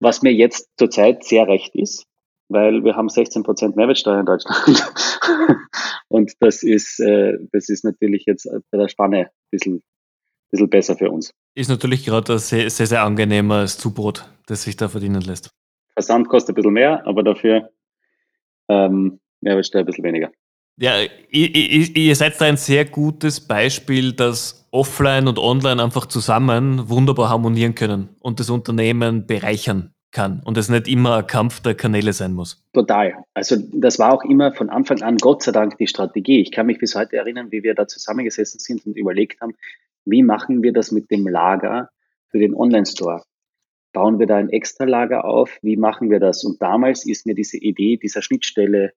[0.00, 2.06] Was mir jetzt zurzeit sehr recht ist,
[2.48, 4.84] weil wir haben 16 Prozent Mehrwertsteuer in Deutschland.
[6.08, 9.82] und das ist, äh, das ist natürlich jetzt bei der Spanne ein bisschen
[10.56, 11.30] bisschen besser für uns.
[11.54, 15.50] Ist natürlich gerade ein sehr, sehr, sehr angenehmes Zubrot, das sich da verdienen lässt.
[15.94, 17.70] Versand kostet ein bisschen mehr, aber dafür
[18.68, 20.30] ähm, Mehrwertsteuer ein bisschen weniger.
[20.78, 20.92] Ja,
[21.30, 27.30] ihr, ihr seid da ein sehr gutes Beispiel, dass Offline und Online einfach zusammen wunderbar
[27.30, 32.12] harmonieren können und das Unternehmen bereichern kann und es nicht immer ein Kampf der Kanäle
[32.12, 32.62] sein muss.
[32.74, 33.14] Total.
[33.32, 36.40] Also das war auch immer von Anfang an Gott sei Dank die Strategie.
[36.40, 39.54] Ich kann mich bis heute erinnern, wie wir da zusammengesessen sind und überlegt haben,
[40.06, 41.90] wie machen wir das mit dem Lager
[42.28, 43.24] für den Online-Store?
[43.92, 45.58] Bauen wir da ein extra Lager auf?
[45.62, 46.44] Wie machen wir das?
[46.44, 48.92] Und damals ist mir diese Idee dieser Schnittstelle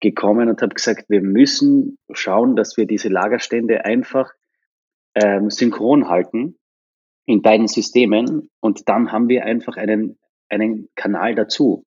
[0.00, 4.32] gekommen und habe gesagt, wir müssen schauen, dass wir diese Lagerstände einfach
[5.14, 6.58] ähm, synchron halten
[7.24, 11.84] in beiden Systemen und dann haben wir einfach einen, einen Kanal dazu.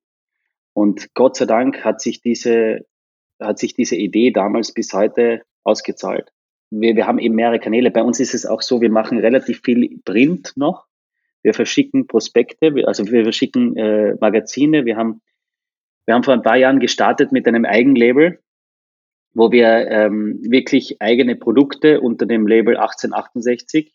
[0.72, 2.80] Und Gott sei Dank hat sich diese,
[3.40, 6.32] hat sich diese Idee damals bis heute ausgezahlt
[6.70, 7.90] wir, wir haben eben mehrere Kanäle.
[7.90, 10.86] Bei uns ist es auch so, wir machen relativ viel Print noch.
[11.42, 14.84] Wir verschicken Prospekte, also wir verschicken äh, Magazine.
[14.84, 15.22] Wir haben,
[16.04, 18.40] wir haben vor ein paar Jahren gestartet mit einem Eigenlabel,
[19.32, 23.92] wo wir ähm, wirklich eigene Produkte unter dem Label 1868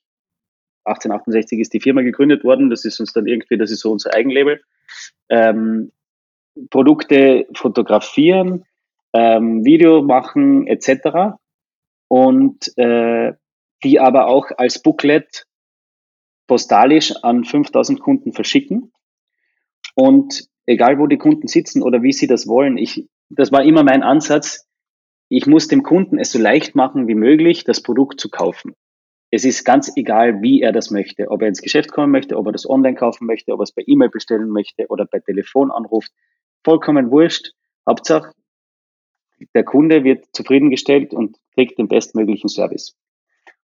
[0.84, 2.72] 1868 ist die Firma gegründet worden.
[2.72, 4.62] Das ist uns dann irgendwie, das ist so unser Eigenlabel.
[5.30, 5.92] Ähm,
[6.72, 8.66] Produkte fotografieren,
[9.14, 11.38] ähm, Video machen etc
[12.12, 13.32] und äh,
[13.86, 15.46] die aber auch als Booklet
[16.46, 18.92] postalisch an 5000 Kunden verschicken.
[19.96, 23.86] Und egal wo die Kunden sitzen oder wie sie das wollen, ich das war immer
[23.86, 24.68] mein Ansatz,
[25.30, 28.76] ich muss dem Kunden es so leicht machen wie möglich, das Produkt zu kaufen.
[29.30, 32.46] Es ist ganz egal, wie er das möchte, ob er ins Geschäft kommen möchte, ob
[32.46, 35.72] er das online kaufen möchte, ob er es per E-Mail bestellen möchte oder per Telefon
[35.72, 36.12] anruft.
[36.66, 37.54] Vollkommen wurscht.
[37.88, 38.34] Hauptsache,
[39.54, 42.98] der Kunde wird zufriedengestellt und kriegt den bestmöglichen Service.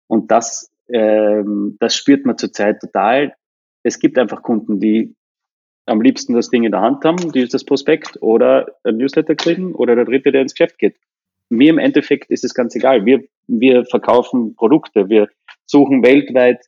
[0.06, 3.34] Und das, ähm, das spürt man zurzeit total.
[3.82, 5.14] Es gibt einfach Kunden, die
[5.86, 9.74] am liebsten das Ding in der Hand haben, die das Prospekt oder ein Newsletter kriegen
[9.74, 10.96] oder der Dritte, der ins Geschäft geht.
[11.48, 13.06] Mir im Endeffekt ist es ganz egal.
[13.06, 15.08] Wir, wir verkaufen Produkte.
[15.08, 15.28] Wir
[15.64, 16.64] suchen weltweit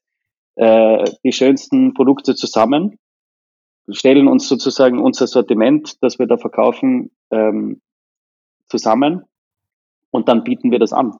[0.58, 2.98] äh, die schönsten Produkte zusammen,
[3.90, 7.80] stellen uns sozusagen unser Sortiment, das wir da verkaufen, ähm,
[8.68, 9.24] zusammen
[10.10, 11.16] und dann bieten wir das an.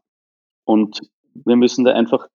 [0.64, 1.00] Und
[1.34, 2.28] wir müssen da einfach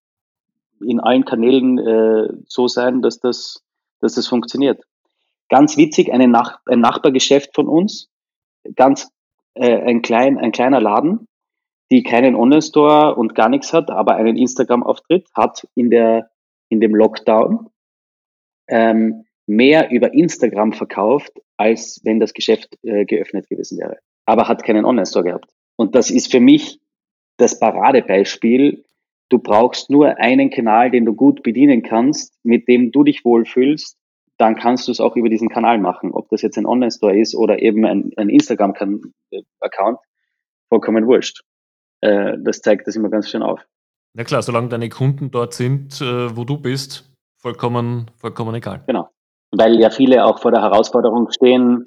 [0.82, 3.64] in allen Kanälen äh, so sein, dass das,
[4.00, 4.84] dass das funktioniert.
[5.50, 8.10] Ganz witzig, eine Nach ein Nachbargeschäft von uns,
[8.76, 9.12] ganz
[9.54, 11.28] äh, ein, klein, ein kleiner Laden,
[11.92, 16.30] die keinen Online-Store und gar nichts hat, aber einen Instagram-Auftritt, hat in, der,
[16.70, 17.70] in dem Lockdown
[18.68, 24.00] ähm, mehr über Instagram verkauft, als wenn das Geschäft äh, geöffnet gewesen wäre.
[24.26, 25.50] Aber hat keinen Online-Store gehabt.
[25.76, 26.80] Und das ist für mich
[27.38, 28.86] das Paradebeispiel.
[29.30, 33.98] Du brauchst nur einen Kanal, den du gut bedienen kannst, mit dem du dich wohlfühlst
[34.38, 36.12] dann kannst du es auch über diesen Kanal machen.
[36.12, 40.00] Ob das jetzt ein Online-Store ist oder eben ein, ein Instagram-Account,
[40.70, 41.44] vollkommen wurscht.
[42.02, 43.62] Äh, das zeigt das immer ganz schön auf.
[44.14, 48.84] Na klar, solange deine Kunden dort sind, äh, wo du bist, vollkommen, vollkommen egal.
[48.88, 49.10] Genau.
[49.52, 51.86] Weil ja viele auch vor der Herausforderung stehen,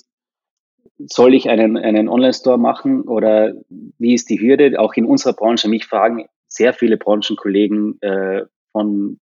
[0.98, 3.54] soll ich einen, einen Online-Store machen oder
[3.98, 4.78] wie ist die Hürde?
[4.80, 9.18] Auch in unserer Branche, mich fragen sehr viele Branchenkollegen äh, von,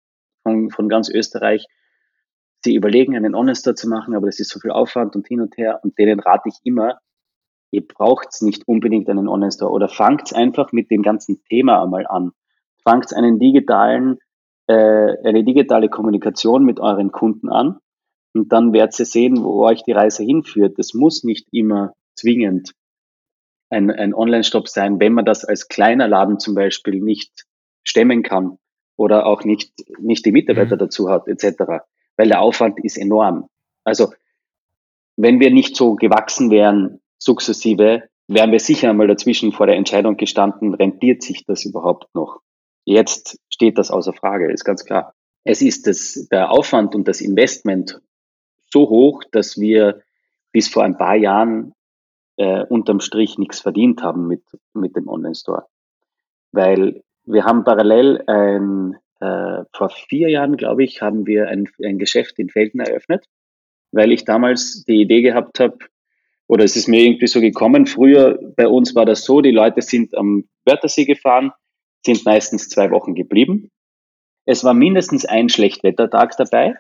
[0.43, 1.67] von, von ganz Österreich,
[2.65, 5.57] sie überlegen, einen Online-Store zu machen, aber das ist so viel Aufwand und hin und
[5.57, 5.81] her.
[5.83, 6.99] Und denen rate ich immer,
[7.71, 12.33] ihr braucht nicht unbedingt einen Online-Store oder fangt einfach mit dem ganzen Thema einmal an.
[12.83, 14.19] Fangt einen digitalen,
[14.67, 17.79] äh, eine digitale Kommunikation mit euren Kunden an
[18.39, 20.79] und dann werdet ihr sehen, wo euch die Reise hinführt.
[20.79, 22.73] Das muss nicht immer zwingend
[23.71, 27.47] ein, ein Online-Shop sein, wenn man das als kleiner Laden zum Beispiel nicht
[27.83, 28.59] stemmen kann
[28.97, 30.81] oder auch nicht, nicht die Mitarbeiter mhm.
[30.81, 31.81] dazu hat, etc
[32.19, 33.49] weil der Aufwand ist enorm.
[33.85, 34.13] Also
[35.17, 40.19] wenn wir nicht so gewachsen wären, sukzessive, wären wir sicher einmal dazwischen vor der Entscheidung
[40.19, 42.41] gestanden, rentiert sich das überhaupt noch?
[42.85, 45.15] Jetzt steht das außer Frage, ist ganz klar.
[45.45, 48.01] Es ist das, der Aufwand und das Investment
[48.73, 50.03] so hoch, dass wir
[50.53, 51.75] bis vor ein paar Jahren
[52.37, 55.67] äh, unterm Strich nichts verdient haben mit, mit dem Online-Store.
[56.53, 61.99] Weil wir haben parallel ein äh, vor vier Jahren, glaube ich, haben wir ein, ein
[61.99, 63.27] Geschäft in Felden eröffnet,
[63.93, 65.79] weil ich damals die Idee gehabt habe,
[66.47, 69.83] oder es ist mir irgendwie so gekommen, früher bei uns war das so, die Leute
[69.83, 71.53] sind am Wörthersee gefahren,
[72.07, 73.71] sind meistens zwei Wochen geblieben.
[74.47, 76.77] Es war mindestens ein Schlechtwettertag dabei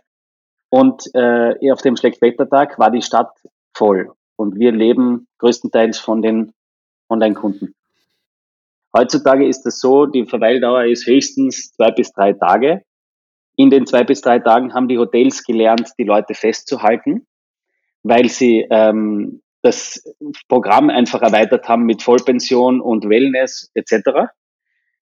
[0.70, 3.32] und äh, auf dem Schlechtwettertag war die Stadt
[3.74, 6.52] voll und wir leben größtenteils von den
[7.08, 7.74] Online-Kunden.
[8.96, 12.82] Heutzutage ist es so, die Verweildauer ist höchstens zwei bis drei Tage.
[13.56, 17.26] In den zwei bis drei Tagen haben die Hotels gelernt, die Leute festzuhalten,
[18.02, 20.02] weil sie ähm, das
[20.48, 24.30] Programm einfach erweitert haben mit Vollpension und Wellness etc.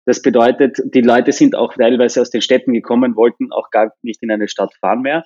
[0.05, 4.23] Das bedeutet, die Leute sind auch teilweise aus den Städten gekommen, wollten auch gar nicht
[4.23, 5.25] in eine Stadt fahren mehr.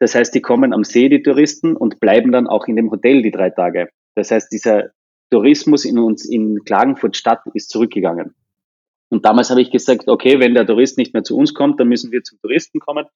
[0.00, 3.22] Das heißt, die kommen am See, die Touristen, und bleiben dann auch in dem Hotel
[3.22, 3.90] die drei Tage.
[4.14, 4.90] Das heißt, dieser
[5.30, 8.34] Tourismus in uns in Klagenfurt Stadt ist zurückgegangen.
[9.10, 11.88] Und damals habe ich gesagt, okay, wenn der Tourist nicht mehr zu uns kommt, dann
[11.88, 13.06] müssen wir zum Touristen kommen.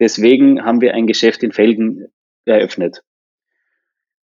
[0.00, 2.08] Deswegen haben wir ein Geschäft in Felden
[2.44, 3.02] eröffnet.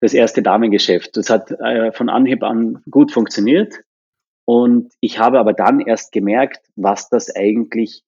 [0.02, 1.16] Das erste Damengeschäft.
[1.16, 3.82] Das hat äh, von Anhieb an gut funktioniert.
[4.46, 8.04] Und ich habe aber dann erst gemerkt, was das eigentlich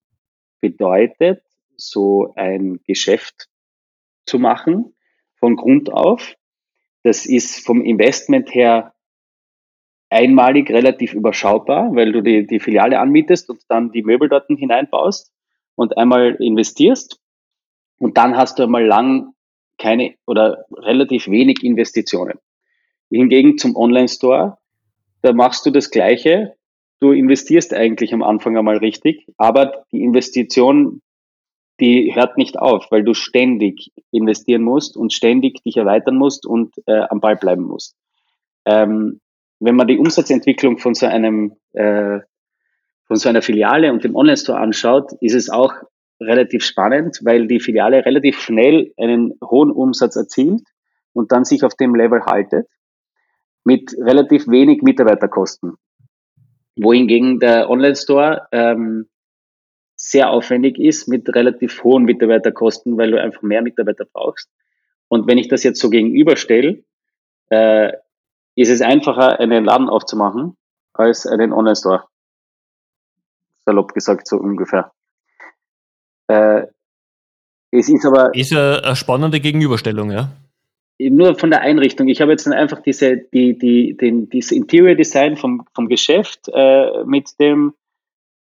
[0.60, 1.42] bedeutet,
[1.76, 3.48] so ein Geschäft
[4.24, 4.94] zu machen
[5.36, 6.34] von Grund auf.
[7.02, 8.94] Das ist vom Investment her
[10.10, 15.32] einmalig relativ überschaubar, weil du die, die Filiale anmietest und dann die Möbel dort hineinbaust
[15.74, 17.18] und einmal investierst.
[17.98, 19.32] Und dann hast du einmal lang
[19.78, 22.38] keine oder relativ wenig Investitionen.
[23.10, 24.58] Hingegen zum Online-Store,
[25.22, 26.54] da machst du das Gleiche.
[27.00, 31.00] Du investierst eigentlich am Anfang einmal richtig, aber die Investition
[31.80, 36.74] die hört nicht auf, weil du ständig investieren musst und ständig dich erweitern musst und
[36.86, 37.96] äh, am Ball bleiben musst.
[38.64, 39.20] Ähm,
[39.58, 42.20] wenn man die Umsatzentwicklung von so einem äh,
[43.06, 45.72] von so einer Filiale und dem Online-Store anschaut, ist es auch
[46.20, 50.62] relativ spannend, weil die Filiale relativ schnell einen hohen Umsatz erzielt
[51.12, 52.68] und dann sich auf dem Level haltet.
[53.64, 55.74] mit relativ wenig Mitarbeiterkosten.
[56.76, 59.08] Wohingegen der Online-Store ähm,
[60.04, 64.50] sehr aufwendig ist mit relativ hohen Mitarbeiterkosten, weil du einfach mehr Mitarbeiter brauchst.
[65.06, 66.82] Und wenn ich das jetzt so gegenüberstelle,
[67.50, 67.92] äh,
[68.56, 70.56] ist es einfacher, einen Laden aufzumachen,
[70.92, 72.04] als einen Online-Store.
[73.64, 74.90] Salopp gesagt, so ungefähr.
[76.26, 76.66] Äh,
[77.70, 78.34] es ist aber.
[78.34, 80.32] Ist eine spannende Gegenüberstellung, ja?
[80.98, 82.08] Nur von der Einrichtung.
[82.08, 87.04] Ich habe jetzt einfach diese, die, die, den, dieses Interior Design vom, vom Geschäft äh,
[87.04, 87.74] mit dem,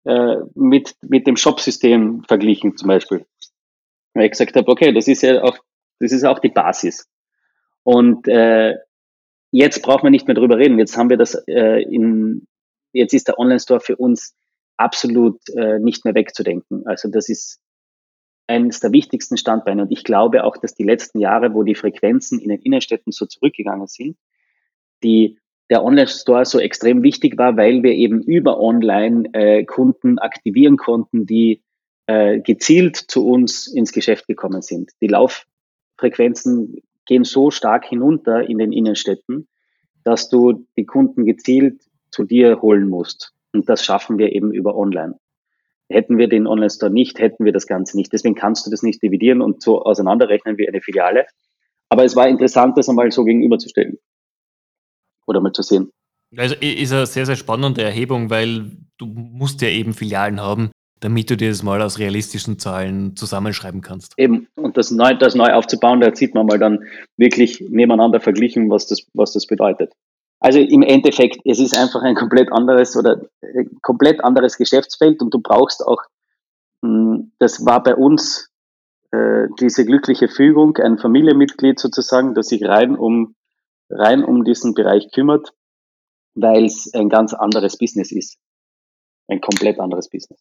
[0.06, 3.26] äh, mit, mit dem Shop-System verglichen, zum Beispiel.
[4.14, 5.58] Weil ich gesagt habe, okay, das ist ja auch,
[6.00, 7.08] das ist auch die Basis.
[7.84, 8.76] Und äh,
[9.52, 10.80] jetzt braucht man nicht mehr drüber reden.
[10.80, 12.48] Jetzt haben wir das äh, in,
[12.94, 14.36] jetzt ist der Online-Store für uns
[14.78, 16.88] absolut äh, nicht mehr wegzudenken.
[16.88, 17.60] Also das ist
[18.48, 19.84] eines der wichtigsten Standbeine.
[19.84, 23.26] Und ich glaube auch, dass die letzten Jahre, wo die Frequenzen in den Innenstädten so
[23.26, 24.18] zurückgegangen sind,
[25.04, 25.38] die,
[25.70, 31.26] der Online-Store so extrem wichtig war, weil wir eben über Online äh, Kunden aktivieren konnten,
[31.26, 31.62] die
[32.08, 34.92] äh, gezielt zu uns ins Geschäft gekommen sind.
[35.02, 39.48] Die Lauffrequenzen gehen so stark hinunter in den Innenstädten,
[40.04, 43.34] dass du die Kunden gezielt zu dir holen musst.
[43.54, 45.20] Und das schaffen wir eben über Online.
[45.88, 48.14] Hätten wir den Online-Store nicht, hätten wir das Ganze nicht.
[48.14, 51.26] Deswegen kannst du das nicht dividieren und so auseinanderrechnen wie eine Filiale.
[51.90, 53.98] Aber es war interessant, das einmal so gegenüberzustellen.
[55.30, 55.92] Oder mal zu sehen.
[56.36, 61.30] Also ist eine sehr, sehr spannende Erhebung, weil du musst ja eben Filialen haben, damit
[61.30, 64.14] du dir das mal aus realistischen Zahlen zusammenschreiben kannst.
[64.18, 66.84] Eben, und das neu, das neu aufzubauen, da sieht man mal dann
[67.18, 69.94] wirklich nebeneinander verglichen, was das, was das bedeutet.
[70.40, 75.34] Also im Endeffekt, es ist einfach ein komplett anderes oder äh, komplett anderes Geschäftsfeld und
[75.34, 76.02] du brauchst auch,
[76.84, 78.50] hm, das war bei uns
[79.12, 83.36] äh, diese glückliche Fügung, ein Familienmitglied sozusagen, das sich rein um,
[83.90, 85.54] rein um diesen Bereich kümmert,
[86.36, 88.38] weil es ein ganz anderes Business ist.
[89.28, 90.40] Ein komplett anderes Business.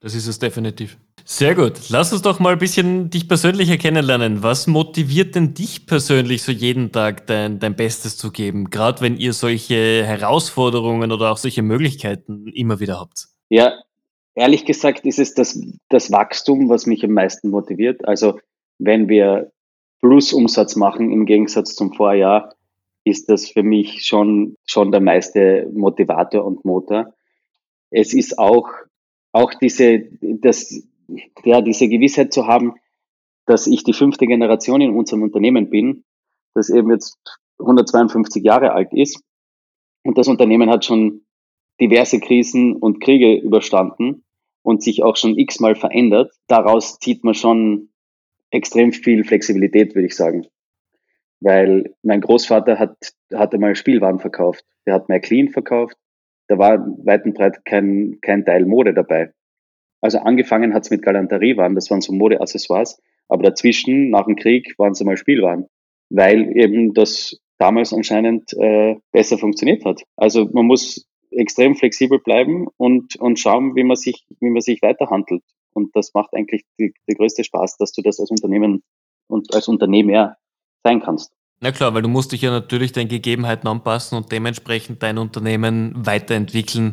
[0.00, 0.98] Das ist es definitiv.
[1.24, 1.88] Sehr gut.
[1.88, 4.42] Lass uns doch mal ein bisschen dich persönlicher kennenlernen.
[4.42, 9.16] Was motiviert denn dich persönlich so jeden Tag dein, dein Bestes zu geben, gerade wenn
[9.16, 13.28] ihr solche Herausforderungen oder auch solche Möglichkeiten immer wieder habt?
[13.48, 13.72] Ja,
[14.34, 18.06] ehrlich gesagt ist es das, das Wachstum, was mich am meisten motiviert.
[18.06, 18.38] Also
[18.78, 19.53] wenn wir
[20.00, 22.54] Plusumsatz machen im Gegensatz zum Vorjahr,
[23.04, 27.14] ist das für mich schon, schon der meiste Motivator und Motor.
[27.90, 28.68] Es ist auch
[29.34, 30.86] auch diese, das,
[31.44, 32.74] ja, diese Gewissheit zu haben,
[33.46, 36.04] dass ich die fünfte Generation in unserem Unternehmen bin,
[36.54, 37.18] das eben jetzt
[37.58, 39.20] 152 Jahre alt ist.
[40.04, 41.26] Und das Unternehmen hat schon
[41.80, 44.24] diverse Krisen und Kriege überstanden
[44.62, 46.32] und sich auch schon x-mal verändert.
[46.46, 47.90] Daraus zieht man schon
[48.54, 50.46] extrem viel Flexibilität, würde ich sagen.
[51.40, 52.96] Weil mein Großvater hat,
[53.34, 54.64] hatte mal Spielwaren verkauft.
[54.86, 55.96] Der hat Clean verkauft
[56.48, 59.32] da war weit und breit kein, kein Teil Mode dabei.
[60.00, 64.92] Also angefangen hat's mit Galanteriewaren, das waren so Modeaccessoires, aber dazwischen, nach dem Krieg, waren
[64.92, 65.66] es einmal Spielwaren,
[66.10, 70.02] weil eben das damals anscheinend äh, besser funktioniert hat.
[70.16, 74.82] Also man muss extrem flexibel bleiben und, und schauen, wie man sich, wie man sich
[74.82, 75.42] weiterhandelt.
[75.74, 78.82] Und das macht eigentlich die, die größte Spaß, dass du das als Unternehmen
[79.28, 80.36] und als Unternehmer
[80.82, 81.32] sein kannst.
[81.60, 85.94] Na klar, weil du musst dich ja natürlich den Gegebenheiten anpassen und dementsprechend dein Unternehmen
[85.94, 86.92] weiterentwickeln,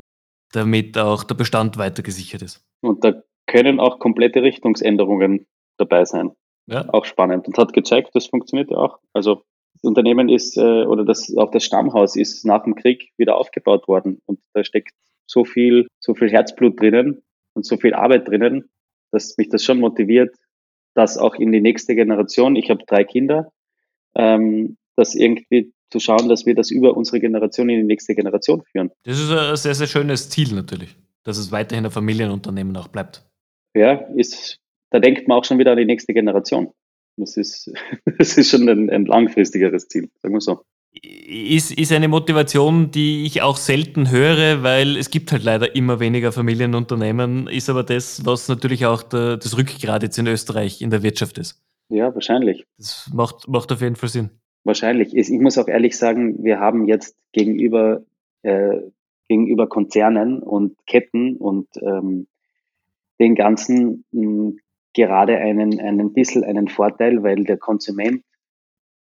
[0.53, 2.63] damit auch der Bestand weiter gesichert ist.
[2.81, 6.31] Und da können auch komplette Richtungsänderungen dabei sein.
[6.67, 6.87] Ja.
[6.89, 7.47] Auch spannend.
[7.47, 8.99] Und hat gezeigt, das funktioniert ja auch.
[9.13, 13.35] Also das Unternehmen ist, äh, oder das, auch das Stammhaus ist nach dem Krieg wieder
[13.37, 14.21] aufgebaut worden.
[14.25, 14.93] Und da steckt
[15.25, 18.69] so viel, so viel Herzblut drinnen und so viel Arbeit drinnen,
[19.11, 20.35] dass mich das schon motiviert,
[20.93, 22.55] das auch in die nächste Generation.
[22.55, 23.51] Ich habe drei Kinder
[24.15, 28.63] ähm, das irgendwie zu schauen, dass wir das über unsere Generation in die nächste Generation
[28.63, 28.91] führen.
[29.03, 33.25] Das ist ein sehr, sehr schönes Ziel natürlich, dass es weiterhin ein Familienunternehmen auch bleibt.
[33.73, 34.59] Ja, ist,
[34.89, 36.71] da denkt man auch schon wieder an die nächste Generation.
[37.17, 37.71] Das ist,
[38.17, 40.61] das ist schon ein, ein langfristigeres Ziel, sagen wir so.
[40.93, 46.01] Ist, ist eine Motivation, die ich auch selten höre, weil es gibt halt leider immer
[46.01, 50.89] weniger Familienunternehmen, ist aber das, was natürlich auch der, das Rückgrat jetzt in Österreich in
[50.89, 51.63] der Wirtschaft ist.
[51.87, 52.65] Ja, wahrscheinlich.
[52.77, 54.31] Das macht, macht auf jeden Fall Sinn.
[54.63, 55.15] Wahrscheinlich.
[55.15, 58.03] Ich muss auch ehrlich sagen, wir haben jetzt gegenüber,
[58.43, 58.81] äh,
[59.29, 62.27] gegenüber Konzernen und Ketten und ähm,
[63.19, 64.59] den ganzen mh, hm,
[64.93, 68.23] gerade einen, einen bisschen einen Vorteil, weil der Konsument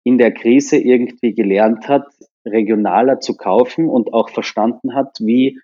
[0.03, 2.07] in der Krise irgendwie gelernt hat,
[2.45, 5.59] regionaler zu kaufen und auch verstanden hat, wie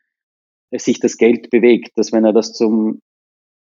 [0.71, 1.97] sich das Geld bewegt.
[1.97, 3.01] Dass wenn er das zum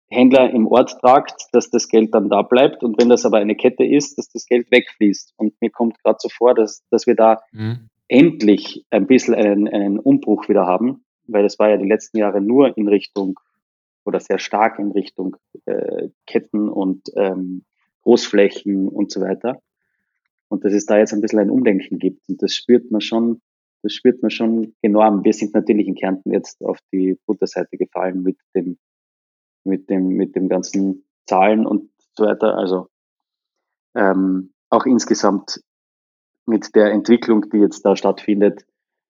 [0.09, 3.57] Händler im Ort tragt, dass das Geld dann da bleibt und wenn das aber eine
[3.57, 5.35] Kette ist, dass das Geld wegfließt.
[5.37, 7.89] Und mir kommt gerade so vor, dass, dass wir da mhm.
[8.09, 12.41] endlich ein bisschen einen, einen Umbruch wieder haben, weil es war ja die letzten Jahre
[12.41, 13.39] nur in Richtung
[14.05, 17.65] oder sehr stark in Richtung äh, Ketten und ähm,
[18.03, 19.61] Großflächen und so weiter.
[20.49, 22.29] Und dass es da jetzt ein bisschen ein Umdenken gibt.
[22.29, 23.41] Und das spürt man schon,
[23.83, 25.25] das spürt man schon enorm.
[25.25, 28.79] Wir sind natürlich in Kärnten jetzt auf die Butterseite gefallen mit dem,
[29.65, 32.57] mit dem, mit dem ganzen Zahlen und so weiter.
[32.57, 32.89] Also
[33.95, 35.61] ähm, auch insgesamt
[36.47, 38.67] mit der Entwicklung, die jetzt da stattfindet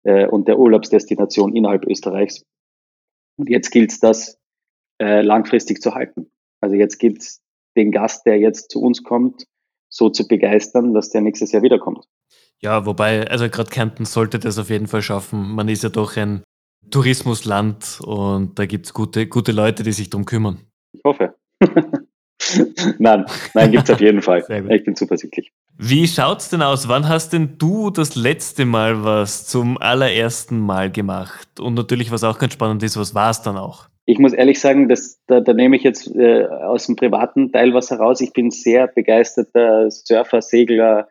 [0.04, 2.46] äh, und der Urlaubsdestination innerhalb Österreichs.
[3.38, 4.38] Und jetzt gilt es, das
[5.02, 6.32] äh, langfristig zu halten.
[6.62, 7.42] Also jetzt gilt es,
[7.76, 9.46] den Gast, der jetzt zu uns kommt,
[9.96, 12.06] so zu begeistern, dass der nächstes Jahr wiederkommt.
[12.60, 15.52] Ja, wobei, also gerade Kärnten sollte das auf jeden Fall schaffen.
[15.52, 16.44] Man ist ja doch ein
[16.92, 20.60] Tourismusland und da gibt es gute, gute Leute, die sich darum kümmern.
[20.92, 21.36] Ich hoffe.
[23.00, 24.44] nein, nein, gibt es auf jeden Fall.
[24.70, 25.54] Ich bin zuversichtlich.
[25.78, 26.88] Wie schaut's denn aus?
[26.88, 31.60] Wann hast denn du das letzte Mal was zum allerersten Mal gemacht?
[31.60, 33.88] Und natürlich, was auch ganz spannend ist, was war es dann auch?
[34.06, 37.74] Ich muss ehrlich sagen, dass, da, da nehme ich jetzt äh, aus dem privaten Teil
[37.74, 38.22] was heraus.
[38.22, 41.08] Ich bin sehr begeisterter Surfer, Segler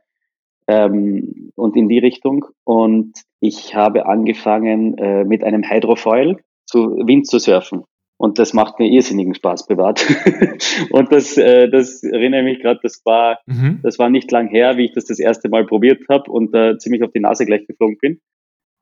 [0.68, 2.46] ähm, und in die Richtung.
[2.64, 7.84] Und ich habe angefangen äh, mit einem Hydrofoil zu Wind zu surfen.
[8.16, 10.06] Und das macht mir irrsinnigen Spaß privat.
[10.90, 13.80] und das, äh, das erinnere mich gerade, das war, mhm.
[13.82, 16.78] das war nicht lang her, wie ich das das erste Mal probiert habe und äh,
[16.78, 18.20] ziemlich auf die Nase gleich geflogen bin.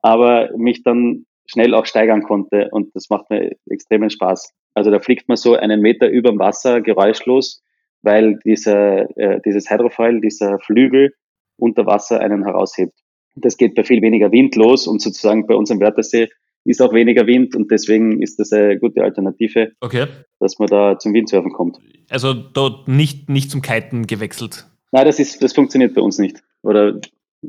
[0.01, 4.53] Aber mich dann schnell auch steigern konnte und das macht mir extremen Spaß.
[4.73, 7.61] Also da fliegt man so einen Meter über dem Wasser geräuschlos,
[8.01, 11.13] weil dieser, äh, dieses Hydrofoil, dieser Flügel
[11.57, 12.93] unter Wasser einen heraushebt.
[13.35, 16.29] Das geht bei viel weniger Wind los und sozusagen bei uns am Wörthersee
[16.65, 20.07] ist auch weniger Wind und deswegen ist das eine gute Alternative, okay.
[20.39, 21.77] dass man da zum Windsurfen kommt.
[22.09, 24.65] Also dort nicht, nicht zum Kiten gewechselt?
[24.91, 26.41] Nein, das, ist, das funktioniert bei uns nicht.
[26.61, 26.99] Oder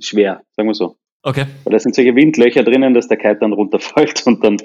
[0.01, 0.97] schwer, sagen wir so.
[1.25, 1.47] Okay.
[1.65, 4.59] Weil da sind solche Windlöcher drinnen, dass der Kite dann runterfällt und dann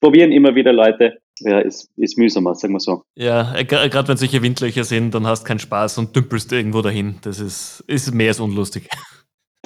[0.00, 1.18] probieren immer wieder Leute.
[1.40, 3.02] Ja, ist, ist mühsamer, sagen wir so.
[3.14, 6.80] Ja, äh, gerade wenn solche Windlöcher sind, dann hast du keinen Spaß und dümpelst irgendwo
[6.80, 7.16] dahin.
[7.22, 8.88] Das ist, ist mehr als unlustig.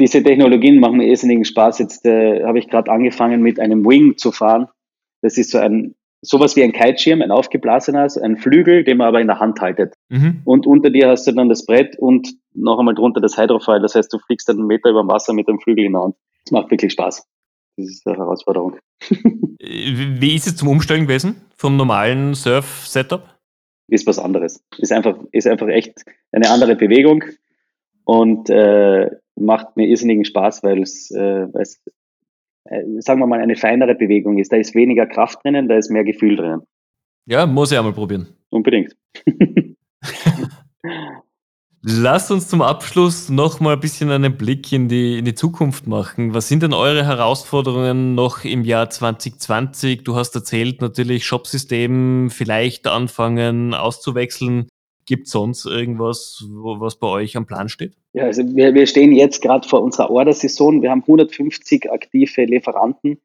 [0.01, 1.78] diese Technologien machen mir irrsinnigen Spaß.
[1.78, 4.66] Jetzt äh, habe ich gerade angefangen mit einem Wing zu fahren.
[5.22, 9.21] Das ist so ein sowas wie ein Kiteschirm, ein aufgeblasener, ein Flügel, den man aber
[9.21, 9.95] in der Hand haltet.
[10.09, 10.43] Mhm.
[10.45, 13.81] Und unter dir hast du dann das Brett und noch einmal drunter das Hydrofoil.
[13.81, 16.03] Das heißt, du fliegst dann einen Meter über dem Wasser mit dem Flügel in der
[16.03, 16.16] Hand.
[16.45, 17.27] Das macht wirklich Spaß.
[17.77, 18.77] Das ist eine Herausforderung.
[19.61, 23.23] Wie ist es zum Umstellen gewesen vom normalen Surf-Setup?
[23.89, 24.62] Ist was anderes.
[24.79, 27.25] Ist einfach, ist einfach echt eine andere Bewegung.
[28.05, 31.91] Und äh, macht mir irrsinnigen Spaß, weil es, äh, es äh,
[32.98, 34.52] sagen wir mal, eine feinere Bewegung ist.
[34.52, 36.62] Da ist weniger Kraft drinnen, da ist mehr Gefühl drinnen.
[37.26, 38.28] Ja, muss ich einmal probieren.
[38.50, 38.96] Unbedingt.
[41.82, 45.86] Lasst uns zum Abschluss noch mal ein bisschen einen Blick in die, in die Zukunft
[45.86, 46.34] machen.
[46.34, 50.04] Was sind denn eure Herausforderungen noch im Jahr 2020?
[50.04, 54.68] Du hast erzählt, natürlich Shopsystem vielleicht anfangen auszuwechseln.
[55.11, 57.96] Gibt es sonst irgendwas, wo, was bei euch am Plan steht?
[58.12, 60.82] Ja, also wir, wir stehen jetzt gerade vor unserer Order-Saison.
[60.82, 63.18] Wir haben 150 aktive Lieferanten.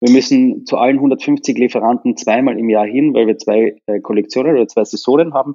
[0.00, 4.56] Wir müssen zu allen 150 Lieferanten zweimal im Jahr hin, weil wir zwei äh, Kollektionen
[4.56, 5.54] oder zwei Saisonen haben.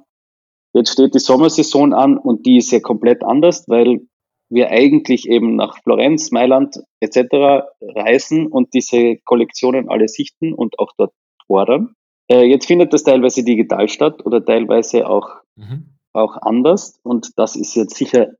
[0.72, 4.00] Jetzt steht die Sommersaison an und die ist ja komplett anders, weil
[4.48, 7.66] wir eigentlich eben nach Florenz, Mailand etc.
[7.82, 11.12] reisen und diese Kollektionen alle sichten und auch dort
[11.46, 11.92] ordern.
[12.32, 15.94] Äh, jetzt findet das teilweise digital statt oder teilweise auch mhm.
[16.12, 17.00] auch anders.
[17.02, 18.32] Und das ist jetzt sicher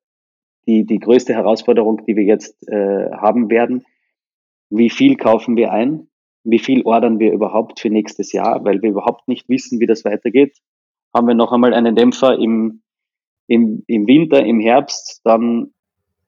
[0.67, 3.85] die, die größte Herausforderung, die wir jetzt äh, haben werden.
[4.71, 6.09] Wie viel kaufen wir ein?
[6.43, 8.65] Wie viel ordern wir überhaupt für nächstes Jahr?
[8.65, 10.59] Weil wir überhaupt nicht wissen, wie das weitergeht.
[11.13, 12.83] Haben wir noch einmal einen Dämpfer im,
[13.47, 15.73] im, im Winter, im Herbst, dann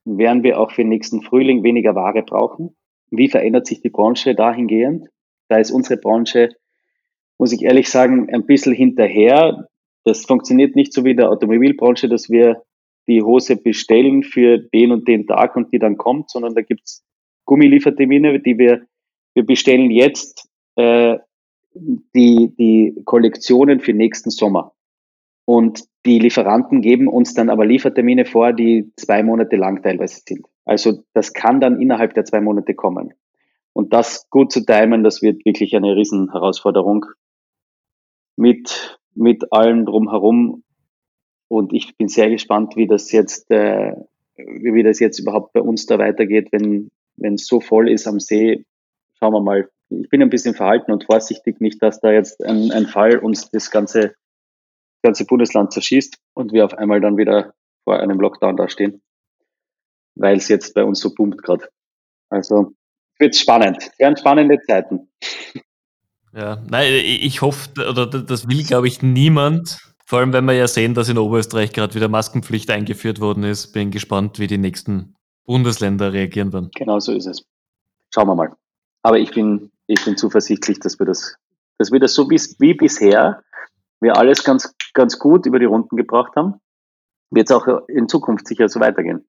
[0.05, 2.76] werden wir auch für den nächsten Frühling weniger Ware brauchen.
[3.11, 5.09] Wie verändert sich die Branche dahingehend?
[5.49, 6.51] Da ist unsere Branche,
[7.39, 9.68] muss ich ehrlich sagen, ein bisschen hinterher.
[10.07, 12.62] Das funktioniert nicht so wie in der Automobilbranche, dass wir
[13.09, 17.04] die Hose bestellen für den und den Tag und die dann kommt, sondern da gibt's
[17.44, 18.86] Gummiliefertermine, die wir,
[19.34, 21.18] wir bestellen jetzt äh,
[21.74, 24.72] die, die Kollektionen für nächsten Sommer.
[25.44, 30.46] Und die Lieferanten geben uns dann aber Liefertermine vor, die zwei Monate lang teilweise sind.
[30.64, 33.12] Also das kann dann innerhalb der zwei Monate kommen.
[33.72, 37.07] Und das gut zu timen, das wird wirklich eine Riesenherausforderung
[38.36, 40.62] mit mit allem drumherum.
[41.48, 43.92] Und ich bin sehr gespannt, wie das jetzt, äh,
[44.36, 48.20] wie das jetzt überhaupt bei uns da weitergeht, wenn wenn es so voll ist am
[48.20, 48.64] See.
[49.18, 49.68] Schauen wir mal.
[49.88, 53.50] Ich bin ein bisschen verhalten und vorsichtig, nicht, dass da jetzt ein, ein Fall uns
[53.50, 54.14] das ganze,
[55.02, 57.54] ganze Bundesland zerschießt und wir auf einmal dann wieder
[57.84, 59.00] vor einem Lockdown da stehen,
[60.16, 61.68] weil es jetzt bei uns so boomt gerade.
[62.30, 62.72] Also
[63.18, 63.90] wird spannend.
[63.98, 65.08] Werden spannende Zeiten.
[66.37, 69.78] Ja, nein, ich hoffe, oder das will, glaube ich, niemand.
[70.05, 73.72] Vor allem, wenn wir ja sehen, dass in Oberösterreich gerade wieder Maskenpflicht eingeführt worden ist.
[73.72, 75.14] Bin gespannt, wie die nächsten
[75.47, 76.70] Bundesländer reagieren werden.
[76.76, 77.43] Genau so ist es.
[78.14, 78.53] Schauen wir mal.
[79.03, 81.37] Aber ich bin, ich bin zuversichtlich, dass wir das,
[81.78, 83.43] dass wir das so wie, wie bisher,
[84.01, 86.61] wir alles ganz, ganz gut über die Runden gebracht haben,
[87.30, 89.26] wird es auch in Zukunft sicher so weitergehen.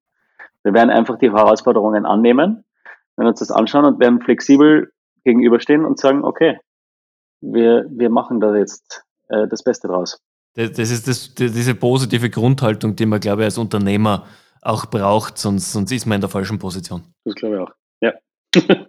[0.62, 2.64] Wir werden einfach die Herausforderungen annehmen,
[3.16, 4.92] werden uns das anschauen und werden flexibel
[5.24, 6.58] gegenüberstehen und sagen, okay,
[7.40, 10.20] wir, wir machen da jetzt äh, das Beste draus.
[10.54, 14.26] Das, das ist das, diese positive Grundhaltung, die man, glaube ich, als Unternehmer
[14.62, 17.02] auch braucht, sonst, sonst ist man in der falschen Position.
[17.24, 17.72] Das glaube ich auch.
[18.00, 18.12] Ja.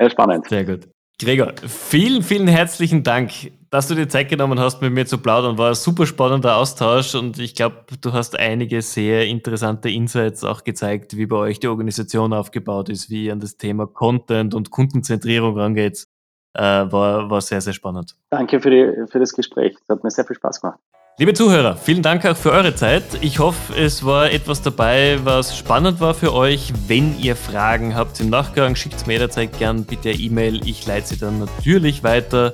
[0.00, 0.48] ja, spannend.
[0.48, 0.88] Sehr gut.
[1.20, 3.32] Gregor, vielen, vielen herzlichen Dank,
[3.70, 5.58] dass du dir Zeit genommen hast, mit mir zu plaudern.
[5.58, 10.62] War ein super spannender Austausch und ich glaube, du hast einige sehr interessante Insights auch
[10.62, 14.70] gezeigt, wie bei euch die Organisation aufgebaut ist, wie ihr an das Thema Content und
[14.70, 16.06] Kundenzentrierung rangeht.
[16.54, 18.16] Äh, war, war sehr, sehr spannend.
[18.30, 19.76] Danke für, die, für das Gespräch.
[19.86, 20.78] Das hat mir sehr viel Spaß gemacht.
[21.20, 23.02] Liebe Zuhörer, vielen Dank auch für eure Zeit.
[23.22, 26.72] Ich hoffe, es war etwas dabei, was spannend war für euch.
[26.86, 30.64] Wenn ihr Fragen habt im Nachgang, schickt es mir jederzeit gern bitte E-Mail.
[30.64, 32.52] Ich leite sie dann natürlich weiter.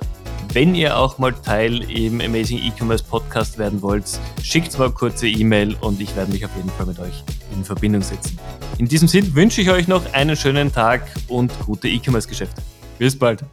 [0.55, 4.05] Wenn ihr auch mal Teil im Amazing E-Commerce Podcast werden wollt,
[4.43, 7.23] schickt mir eine kurze E-Mail und ich werde mich auf jeden Fall mit euch
[7.55, 8.39] in Verbindung setzen.
[8.79, 12.63] In diesem Sinne wünsche ich euch noch einen schönen Tag und gute E-Commerce-Geschäfte.
[12.99, 13.45] Bis bald.